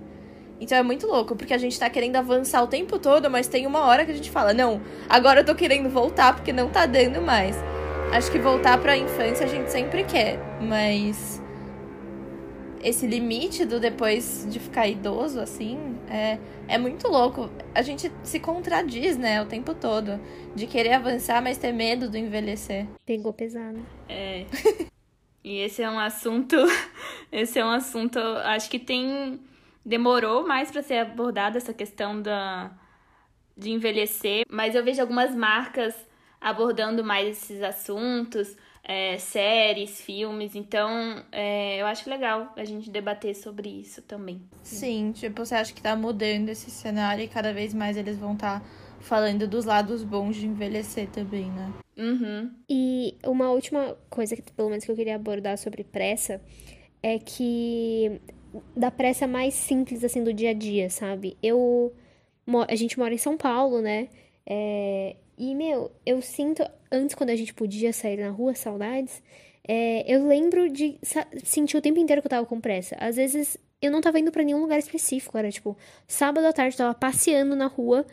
Então 0.58 0.78
é 0.78 0.84
muito 0.84 1.06
louco, 1.06 1.36
porque 1.36 1.54
a 1.54 1.58
gente 1.58 1.78
tá 1.78 1.90
querendo 1.90 2.16
avançar 2.16 2.64
o 2.64 2.68
tempo 2.68 2.98
todo, 2.98 3.30
mas 3.30 3.46
tem 3.46 3.68
uma 3.68 3.82
hora 3.82 4.06
que 4.06 4.12
a 4.12 4.16
gente 4.16 4.32
fala: 4.32 4.54
não, 4.54 4.82
agora 5.10 5.42
eu 5.42 5.46
tô 5.46 5.54
querendo 5.54 5.90
voltar 5.90 6.34
porque 6.34 6.54
não 6.54 6.70
tá 6.70 6.86
dando 6.86 7.22
mais. 7.22 7.58
Acho 8.12 8.30
que 8.30 8.38
voltar 8.40 8.78
para 8.78 8.92
a 8.92 8.98
infância 8.98 9.46
a 9.46 9.50
gente 9.50 9.72
sempre 9.72 10.04
quer, 10.04 10.38
mas 10.62 11.42
esse 12.84 13.08
limite 13.08 13.64
do 13.64 13.80
depois 13.80 14.46
de 14.50 14.60
ficar 14.60 14.86
idoso, 14.86 15.40
assim, 15.40 15.98
é, 16.10 16.38
é 16.68 16.78
muito 16.78 17.08
louco. 17.08 17.50
A 17.74 17.82
gente 17.82 18.12
se 18.22 18.38
contradiz, 18.38 19.18
né, 19.18 19.42
o 19.42 19.46
tempo 19.46 19.74
todo. 19.74 20.20
De 20.54 20.68
querer 20.68 20.94
avançar, 20.94 21.42
mas 21.42 21.58
ter 21.58 21.72
medo 21.72 22.10
do 22.10 22.18
envelhecer. 22.18 22.86
Pegou 23.06 23.32
pesado. 23.32 23.80
É. 24.10 24.46
e 25.42 25.60
esse 25.60 25.82
é 25.82 25.90
um 25.90 26.00
assunto. 26.00 26.58
Esse 27.32 27.60
é 27.60 27.66
um 27.66 27.70
assunto. 27.70 28.20
Acho 28.20 28.70
que 28.70 28.78
tem. 28.78 29.40
Demorou 29.86 30.46
mais 30.46 30.70
para 30.70 30.84
ser 30.84 30.96
abordada 30.96 31.58
essa 31.58 31.74
questão 31.74 32.22
da, 32.22 32.72
de 33.58 33.72
envelhecer, 33.72 34.44
mas 34.52 34.76
eu 34.76 34.84
vejo 34.84 35.00
algumas 35.00 35.34
marcas 35.34 35.96
abordando 36.42 37.04
mais 37.04 37.38
esses 37.38 37.62
assuntos 37.62 38.58
é, 38.84 39.18
séries, 39.20 40.02
filmes. 40.02 40.56
Então, 40.56 41.24
é, 41.32 41.80
eu 41.82 41.86
acho 41.86 42.10
legal 42.10 42.52
a 42.58 42.66
gente 42.66 42.90
debater 42.90 43.36
sobre 43.36 43.70
isso 43.70 44.02
também. 44.02 44.42
Sim, 44.64 45.12
tipo, 45.12 45.46
você 45.46 45.56
acha 45.56 45.74
que 45.74 45.82
tá 45.82 45.96
mudando 45.96 46.50
esse 46.50 46.72
cenário 46.72 47.24
e 47.24 47.28
cada 47.28 47.54
vez 47.54 47.74
mais 47.74 47.96
eles 47.96 48.18
vão 48.18 48.34
estar 48.34 48.60
tá 48.60 48.66
falando 49.00 49.48
dos 49.48 49.66
lados 49.66 50.04
bons 50.04 50.36
de 50.36 50.48
envelhecer 50.48 51.08
também, 51.10 51.52
né? 51.52 51.72
Uhum. 51.98 52.52
E 52.70 53.16
uma 53.26 53.52
última 53.52 53.96
coisa 54.10 54.36
que, 54.36 54.42
pelo 54.42 54.70
menos, 54.70 54.84
que 54.84 54.92
eu 54.92 54.96
queria 54.96 55.16
abordar 55.16 55.58
sobre 55.58 55.84
pressa 55.84 56.42
é 57.04 57.20
que 57.20 58.20
da 58.76 58.92
pressa 58.92 59.28
mais 59.28 59.54
simples, 59.54 60.04
assim, 60.04 60.24
do 60.24 60.34
dia 60.34 60.50
a 60.50 60.54
dia, 60.54 60.90
sabe? 60.90 61.38
Eu. 61.42 61.94
A 62.68 62.76
gente 62.76 62.98
mora 62.98 63.14
em 63.14 63.18
São 63.18 63.38
Paulo, 63.38 63.82
né? 63.82 64.10
É, 64.46 65.16
e, 65.44 65.56
meu, 65.56 65.92
eu 66.06 66.22
sinto, 66.22 66.64
antes 66.92 67.16
quando 67.16 67.32
a 67.32 67.36
gente 67.36 67.52
podia 67.52 67.92
sair 67.92 68.18
na 68.18 68.30
rua, 68.30 68.54
saudades, 68.54 69.24
é, 69.68 70.04
eu 70.06 70.28
lembro 70.28 70.70
de 70.70 71.00
sentir 71.44 71.76
o 71.76 71.82
tempo 71.82 71.98
inteiro 71.98 72.22
que 72.22 72.28
eu 72.28 72.30
tava 72.30 72.46
com 72.46 72.62
pressa. 72.62 72.96
Às 73.00 73.16
vezes 73.16 73.58
eu 73.82 73.90
não 73.90 74.02
tava 74.02 74.20
indo 74.20 74.32
para 74.32 74.44
nenhum 74.44 74.62
lugar 74.62 74.78
específico, 74.78 75.36
era 75.36 75.50
tipo, 75.50 75.76
sábado 76.08 76.46
à 76.46 76.54
tarde 76.54 76.76
eu 76.76 76.78
tava 76.78 76.94
passeando 76.94 77.56
na 77.56 77.66
rua 77.66 78.06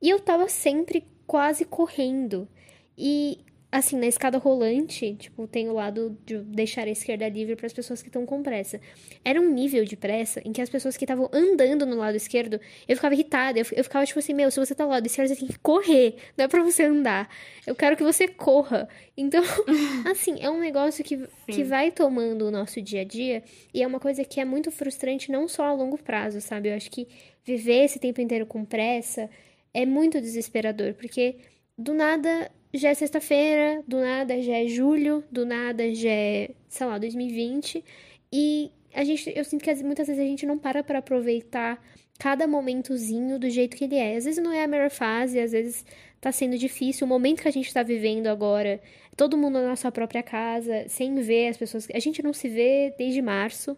e 0.00 0.08
eu 0.08 0.20
tava 0.20 0.48
sempre 0.48 1.04
quase 1.26 1.64
correndo. 1.64 2.48
E 2.96 3.40
assim, 3.76 3.98
na 3.98 4.06
escada 4.06 4.38
rolante, 4.38 5.14
tipo, 5.14 5.46
tem 5.46 5.68
o 5.68 5.74
lado 5.74 6.16
de 6.24 6.38
deixar 6.38 6.86
a 6.86 6.90
esquerda 6.90 7.28
livre 7.28 7.54
para 7.54 7.66
as 7.66 7.72
pessoas 7.72 8.00
que 8.00 8.08
estão 8.08 8.24
com 8.24 8.42
pressa. 8.42 8.80
Era 9.24 9.40
um 9.40 9.50
nível 9.50 9.84
de 9.84 9.96
pressa 9.96 10.40
em 10.44 10.52
que 10.52 10.62
as 10.62 10.70
pessoas 10.70 10.96
que 10.96 11.04
estavam 11.04 11.28
andando 11.32 11.84
no 11.84 11.96
lado 11.96 12.16
esquerdo, 12.16 12.58
eu 12.88 12.96
ficava 12.96 13.14
irritada, 13.14 13.58
eu, 13.58 13.66
eu 13.72 13.84
ficava 13.84 14.06
tipo 14.06 14.18
assim, 14.18 14.32
meu, 14.32 14.50
se 14.50 14.58
você 14.58 14.74
tá 14.74 14.84
do 14.84 14.90
lado 14.90 15.06
esquerdo, 15.06 15.28
você 15.28 15.36
tem 15.36 15.48
que 15.48 15.58
correr, 15.58 16.16
não 16.36 16.46
é 16.46 16.48
pra 16.48 16.62
você 16.62 16.84
andar. 16.84 17.28
Eu 17.66 17.74
quero 17.74 17.96
que 17.96 18.02
você 18.02 18.26
corra. 18.26 18.88
Então, 19.14 19.42
assim, 20.10 20.36
é 20.40 20.48
um 20.48 20.58
negócio 20.58 21.04
que, 21.04 21.28
que 21.46 21.62
vai 21.62 21.90
tomando 21.90 22.46
o 22.46 22.50
nosso 22.50 22.80
dia 22.80 23.02
a 23.02 23.04
dia 23.04 23.42
e 23.74 23.82
é 23.82 23.86
uma 23.86 24.00
coisa 24.00 24.24
que 24.24 24.40
é 24.40 24.44
muito 24.44 24.70
frustrante 24.70 25.30
não 25.30 25.46
só 25.46 25.64
a 25.64 25.72
longo 25.72 25.98
prazo, 25.98 26.40
sabe? 26.40 26.70
Eu 26.70 26.76
acho 26.76 26.90
que 26.90 27.06
viver 27.44 27.84
esse 27.84 27.98
tempo 27.98 28.20
inteiro 28.22 28.46
com 28.46 28.64
pressa 28.64 29.28
é 29.74 29.84
muito 29.84 30.18
desesperador, 30.18 30.94
porque 30.94 31.36
do 31.76 31.92
nada 31.92 32.50
já 32.72 32.90
é 32.90 32.94
sexta-feira, 32.94 33.82
do 33.86 34.00
nada 34.00 34.40
já 34.42 34.58
é 34.58 34.66
julho, 34.66 35.24
do 35.30 35.46
nada 35.46 35.94
já 35.94 36.10
é, 36.10 36.50
sei 36.68 36.86
lá, 36.86 36.98
2020. 36.98 37.84
E 38.32 38.70
a 38.94 39.04
gente, 39.04 39.32
eu 39.34 39.44
sinto 39.44 39.62
que 39.62 39.74
muitas 39.82 40.06
vezes 40.06 40.22
a 40.22 40.26
gente 40.26 40.46
não 40.46 40.58
para 40.58 40.82
para 40.82 40.98
aproveitar 40.98 41.82
cada 42.18 42.46
momentozinho 42.46 43.38
do 43.38 43.48
jeito 43.48 43.76
que 43.76 43.84
ele 43.84 43.96
é. 43.96 44.16
Às 44.16 44.24
vezes 44.24 44.42
não 44.42 44.52
é 44.52 44.64
a 44.64 44.66
melhor 44.66 44.90
fase, 44.90 45.38
às 45.38 45.52
vezes 45.52 45.84
tá 46.20 46.32
sendo 46.32 46.56
difícil. 46.56 47.06
O 47.06 47.08
momento 47.08 47.42
que 47.42 47.48
a 47.48 47.52
gente 47.52 47.72
tá 47.72 47.82
vivendo 47.82 48.26
agora, 48.26 48.80
todo 49.16 49.36
mundo 49.36 49.54
na 49.60 49.68
nossa 49.68 49.90
própria 49.92 50.22
casa, 50.22 50.88
sem 50.88 51.14
ver 51.16 51.48
as 51.48 51.56
pessoas. 51.56 51.86
A 51.92 51.98
gente 51.98 52.22
não 52.22 52.32
se 52.32 52.48
vê 52.48 52.94
desde 52.98 53.20
março. 53.22 53.76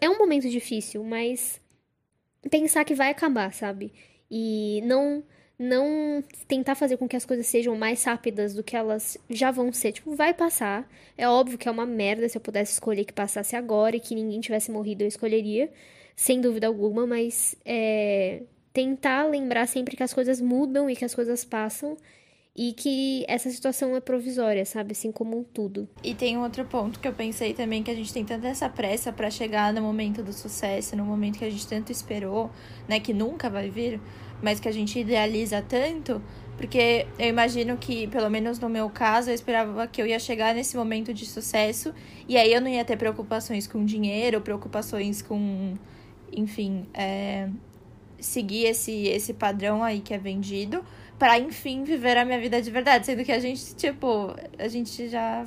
É 0.00 0.08
um 0.08 0.18
momento 0.18 0.48
difícil, 0.48 1.02
mas 1.04 1.60
pensar 2.50 2.84
que 2.84 2.94
vai 2.94 3.10
acabar, 3.10 3.52
sabe? 3.52 3.92
E 4.30 4.80
não 4.84 5.22
não 5.58 6.22
tentar 6.48 6.74
fazer 6.74 6.96
com 6.96 7.08
que 7.08 7.16
as 7.16 7.24
coisas 7.24 7.46
sejam 7.46 7.76
mais 7.76 8.02
rápidas 8.04 8.54
do 8.54 8.62
que 8.62 8.76
elas 8.76 9.16
já 9.30 9.50
vão 9.50 9.72
ser. 9.72 9.92
Tipo, 9.92 10.14
vai 10.14 10.34
passar. 10.34 10.88
É 11.16 11.28
óbvio 11.28 11.58
que 11.58 11.68
é 11.68 11.70
uma 11.70 11.86
merda 11.86 12.28
se 12.28 12.36
eu 12.36 12.40
pudesse 12.40 12.72
escolher 12.72 13.04
que 13.04 13.12
passasse 13.12 13.54
agora 13.54 13.96
e 13.96 14.00
que 14.00 14.14
ninguém 14.14 14.40
tivesse 14.40 14.70
morrido, 14.70 15.04
eu 15.04 15.08
escolheria, 15.08 15.70
sem 16.16 16.40
dúvida 16.40 16.66
alguma, 16.66 17.06
mas 17.06 17.54
é, 17.64 18.42
tentar 18.72 19.24
lembrar 19.24 19.66
sempre 19.66 19.96
que 19.96 20.02
as 20.02 20.12
coisas 20.12 20.40
mudam 20.40 20.90
e 20.90 20.96
que 20.96 21.04
as 21.04 21.14
coisas 21.14 21.44
passam 21.44 21.96
e 22.56 22.72
que 22.72 23.24
essa 23.26 23.50
situação 23.50 23.96
é 23.96 24.00
provisória, 24.00 24.64
sabe? 24.64 24.92
Assim 24.92 25.10
como 25.10 25.44
tudo. 25.52 25.88
E 26.02 26.14
tem 26.14 26.36
um 26.36 26.42
outro 26.42 26.64
ponto 26.64 27.00
que 27.00 27.08
eu 27.08 27.12
pensei 27.12 27.52
também 27.52 27.82
que 27.82 27.90
a 27.90 27.94
gente 27.94 28.12
tem 28.12 28.24
tanta 28.24 28.46
essa 28.46 28.68
pressa 28.68 29.12
para 29.12 29.28
chegar 29.28 29.72
no 29.72 29.82
momento 29.82 30.22
do 30.22 30.32
sucesso, 30.32 30.96
no 30.96 31.04
momento 31.04 31.38
que 31.38 31.44
a 31.44 31.50
gente 31.50 31.66
tanto 31.66 31.90
esperou, 31.90 32.50
né, 32.88 33.00
que 33.00 33.12
nunca 33.12 33.50
vai 33.50 33.70
vir 33.70 34.00
mas 34.42 34.60
que 34.60 34.68
a 34.68 34.72
gente 34.72 34.98
idealiza 34.98 35.62
tanto, 35.62 36.22
porque 36.56 37.06
eu 37.18 37.28
imagino 37.28 37.76
que, 37.76 38.06
pelo 38.08 38.30
menos 38.30 38.58
no 38.58 38.68
meu 38.68 38.88
caso, 38.88 39.30
eu 39.30 39.34
esperava 39.34 39.86
que 39.86 40.00
eu 40.00 40.06
ia 40.06 40.18
chegar 40.18 40.54
nesse 40.54 40.76
momento 40.76 41.12
de 41.12 41.26
sucesso 41.26 41.92
e 42.28 42.36
aí 42.36 42.52
eu 42.52 42.60
não 42.60 42.68
ia 42.68 42.84
ter 42.84 42.96
preocupações 42.96 43.66
com 43.66 43.84
dinheiro, 43.84 44.40
preocupações 44.40 45.20
com, 45.20 45.74
enfim, 46.32 46.86
é, 46.94 47.48
seguir 48.18 48.66
esse, 48.66 49.06
esse 49.08 49.34
padrão 49.34 49.82
aí 49.82 50.00
que 50.00 50.14
é 50.14 50.18
vendido, 50.18 50.84
para 51.18 51.38
enfim 51.38 51.84
viver 51.84 52.16
a 52.16 52.24
minha 52.24 52.38
vida 52.38 52.60
de 52.62 52.70
verdade, 52.70 53.06
sendo 53.06 53.24
que 53.24 53.32
a 53.32 53.38
gente, 53.38 53.74
tipo, 53.74 54.34
a 54.58 54.68
gente 54.68 55.08
já 55.08 55.46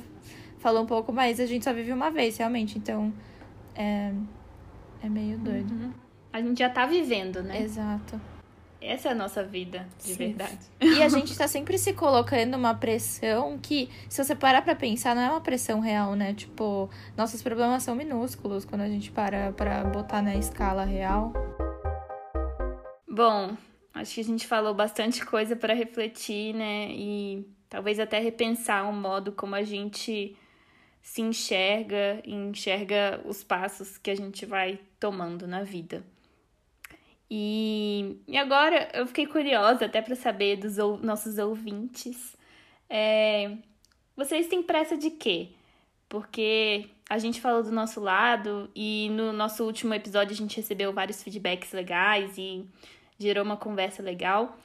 falou 0.58 0.82
um 0.82 0.86
pouco, 0.86 1.12
mas 1.12 1.40
a 1.40 1.46
gente 1.46 1.64
só 1.64 1.72
vive 1.72 1.92
uma 1.92 2.10
vez, 2.10 2.36
realmente, 2.36 2.78
então 2.78 3.12
é, 3.74 4.12
é 5.02 5.08
meio 5.08 5.38
doido. 5.38 5.72
Uhum. 5.72 5.92
A 6.32 6.42
gente 6.42 6.58
já 6.58 6.68
tá 6.68 6.84
vivendo, 6.84 7.42
né? 7.42 7.62
Exato. 7.62 8.20
Essa 8.80 9.08
é 9.08 9.12
a 9.12 9.14
nossa 9.14 9.42
vida, 9.42 9.86
de 9.98 10.12
Sim. 10.12 10.16
verdade. 10.16 10.58
E 10.80 11.02
a 11.02 11.08
gente 11.08 11.36
tá 11.36 11.48
sempre 11.48 11.76
se 11.76 11.92
colocando 11.92 12.56
uma 12.56 12.74
pressão 12.74 13.58
que, 13.58 13.90
se 14.08 14.22
você 14.22 14.36
parar 14.36 14.62
pra 14.62 14.76
pensar, 14.76 15.16
não 15.16 15.22
é 15.22 15.30
uma 15.30 15.40
pressão 15.40 15.80
real, 15.80 16.14
né? 16.14 16.32
Tipo, 16.32 16.88
nossos 17.16 17.42
problemas 17.42 17.82
são 17.82 17.96
minúsculos 17.96 18.64
quando 18.64 18.82
a 18.82 18.88
gente 18.88 19.10
para 19.10 19.52
pra 19.52 19.82
botar 19.84 20.22
na 20.22 20.36
escala 20.36 20.84
real. 20.84 21.32
Bom, 23.08 23.56
acho 23.94 24.14
que 24.14 24.20
a 24.20 24.24
gente 24.24 24.46
falou 24.46 24.72
bastante 24.72 25.26
coisa 25.26 25.56
para 25.56 25.74
refletir, 25.74 26.54
né? 26.54 26.88
E 26.90 27.44
talvez 27.68 27.98
até 27.98 28.20
repensar 28.20 28.88
o 28.88 28.92
modo 28.92 29.32
como 29.32 29.56
a 29.56 29.62
gente 29.64 30.36
se 31.02 31.20
enxerga 31.20 32.20
e 32.24 32.32
enxerga 32.32 33.20
os 33.24 33.42
passos 33.42 33.98
que 33.98 34.10
a 34.10 34.14
gente 34.14 34.46
vai 34.46 34.78
tomando 35.00 35.48
na 35.48 35.64
vida. 35.64 36.04
E, 37.30 38.16
e 38.26 38.36
agora 38.36 38.88
eu 38.94 39.06
fiquei 39.06 39.26
curiosa 39.26 39.84
até 39.84 40.00
para 40.00 40.16
saber 40.16 40.56
dos 40.56 40.78
ou, 40.78 40.98
nossos 40.98 41.38
ouvintes. 41.38 42.36
É, 42.88 43.56
vocês 44.16 44.46
têm 44.46 44.62
pressa 44.62 44.96
de 44.96 45.10
quê? 45.10 45.50
Porque 46.08 46.88
a 47.08 47.18
gente 47.18 47.40
falou 47.40 47.62
do 47.62 47.70
nosso 47.70 48.00
lado 48.00 48.70
e 48.74 49.10
no 49.10 49.32
nosso 49.32 49.64
último 49.64 49.92
episódio 49.94 50.32
a 50.32 50.36
gente 50.36 50.56
recebeu 50.56 50.92
vários 50.92 51.22
feedbacks 51.22 51.72
legais 51.72 52.36
e 52.38 52.66
gerou 53.18 53.44
uma 53.44 53.56
conversa 53.56 54.02
legal. 54.02 54.56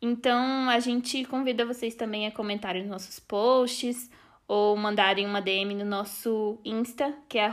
Então 0.00 0.68
a 0.68 0.80
gente 0.80 1.24
convida 1.24 1.64
vocês 1.64 1.94
também 1.94 2.26
a 2.26 2.30
comentarem 2.32 2.82
nos 2.82 2.90
nossos 2.90 3.18
posts 3.20 4.10
ou 4.46 4.76
mandarem 4.76 5.24
uma 5.24 5.40
DM 5.40 5.74
no 5.74 5.84
nosso 5.84 6.58
Insta, 6.64 7.14
que 7.28 7.38
é 7.38 7.50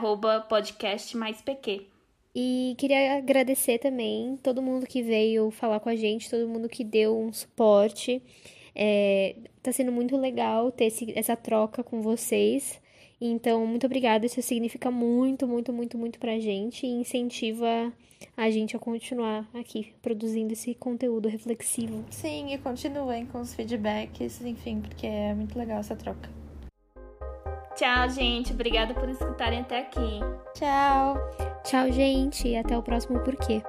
@podcastmaispq. 0.50 1.88
E 2.42 2.74
queria 2.78 3.18
agradecer 3.18 3.80
também 3.80 4.40
todo 4.42 4.62
mundo 4.62 4.88
que 4.88 5.04
veio 5.04 5.52
falar 5.52 5.82
com 5.82 5.90
a 5.90 5.96
gente, 5.98 6.30
todo 6.30 6.48
mundo 6.48 6.70
que 6.70 6.86
deu 6.86 7.20
um 7.20 7.34
suporte. 7.34 8.24
É, 8.74 9.36
tá 9.62 9.74
sendo 9.74 9.92
muito 9.92 10.16
legal 10.16 10.72
ter 10.72 10.86
esse, 10.86 11.12
essa 11.20 11.36
troca 11.36 11.84
com 11.84 12.02
vocês. 12.02 12.80
Então, 13.20 13.68
muito 13.68 13.86
obrigada. 13.86 14.26
Isso 14.26 14.42
significa 14.42 14.90
muito, 14.90 15.46
muito, 15.46 15.74
muito, 15.74 15.98
muito 15.98 16.18
pra 16.18 16.40
gente 16.40 16.86
e 16.86 16.90
incentiva 16.90 17.92
a 18.38 18.50
gente 18.50 18.74
a 18.74 18.80
continuar 18.80 19.46
aqui 19.54 19.94
produzindo 20.02 20.54
esse 20.54 20.74
conteúdo 20.74 21.28
reflexivo. 21.28 22.06
Sim, 22.10 22.54
e 22.54 22.58
continuem 22.58 23.26
com 23.26 23.42
os 23.42 23.54
feedbacks, 23.54 24.40
enfim, 24.46 24.80
porque 24.80 25.06
é 25.06 25.34
muito 25.34 25.60
legal 25.60 25.82
essa 25.82 25.94
troca. 25.94 26.39
Tchau, 27.80 28.10
gente. 28.10 28.52
Obrigada 28.52 28.94
por 28.94 29.08
escutarem 29.08 29.62
até 29.62 29.80
aqui. 29.80 30.20
Tchau. 30.54 31.16
Tchau, 31.64 31.90
gente. 31.90 32.46
E 32.46 32.58
até 32.58 32.78
o 32.78 32.84
próximo 32.84 33.22
Porquê. 33.22 33.64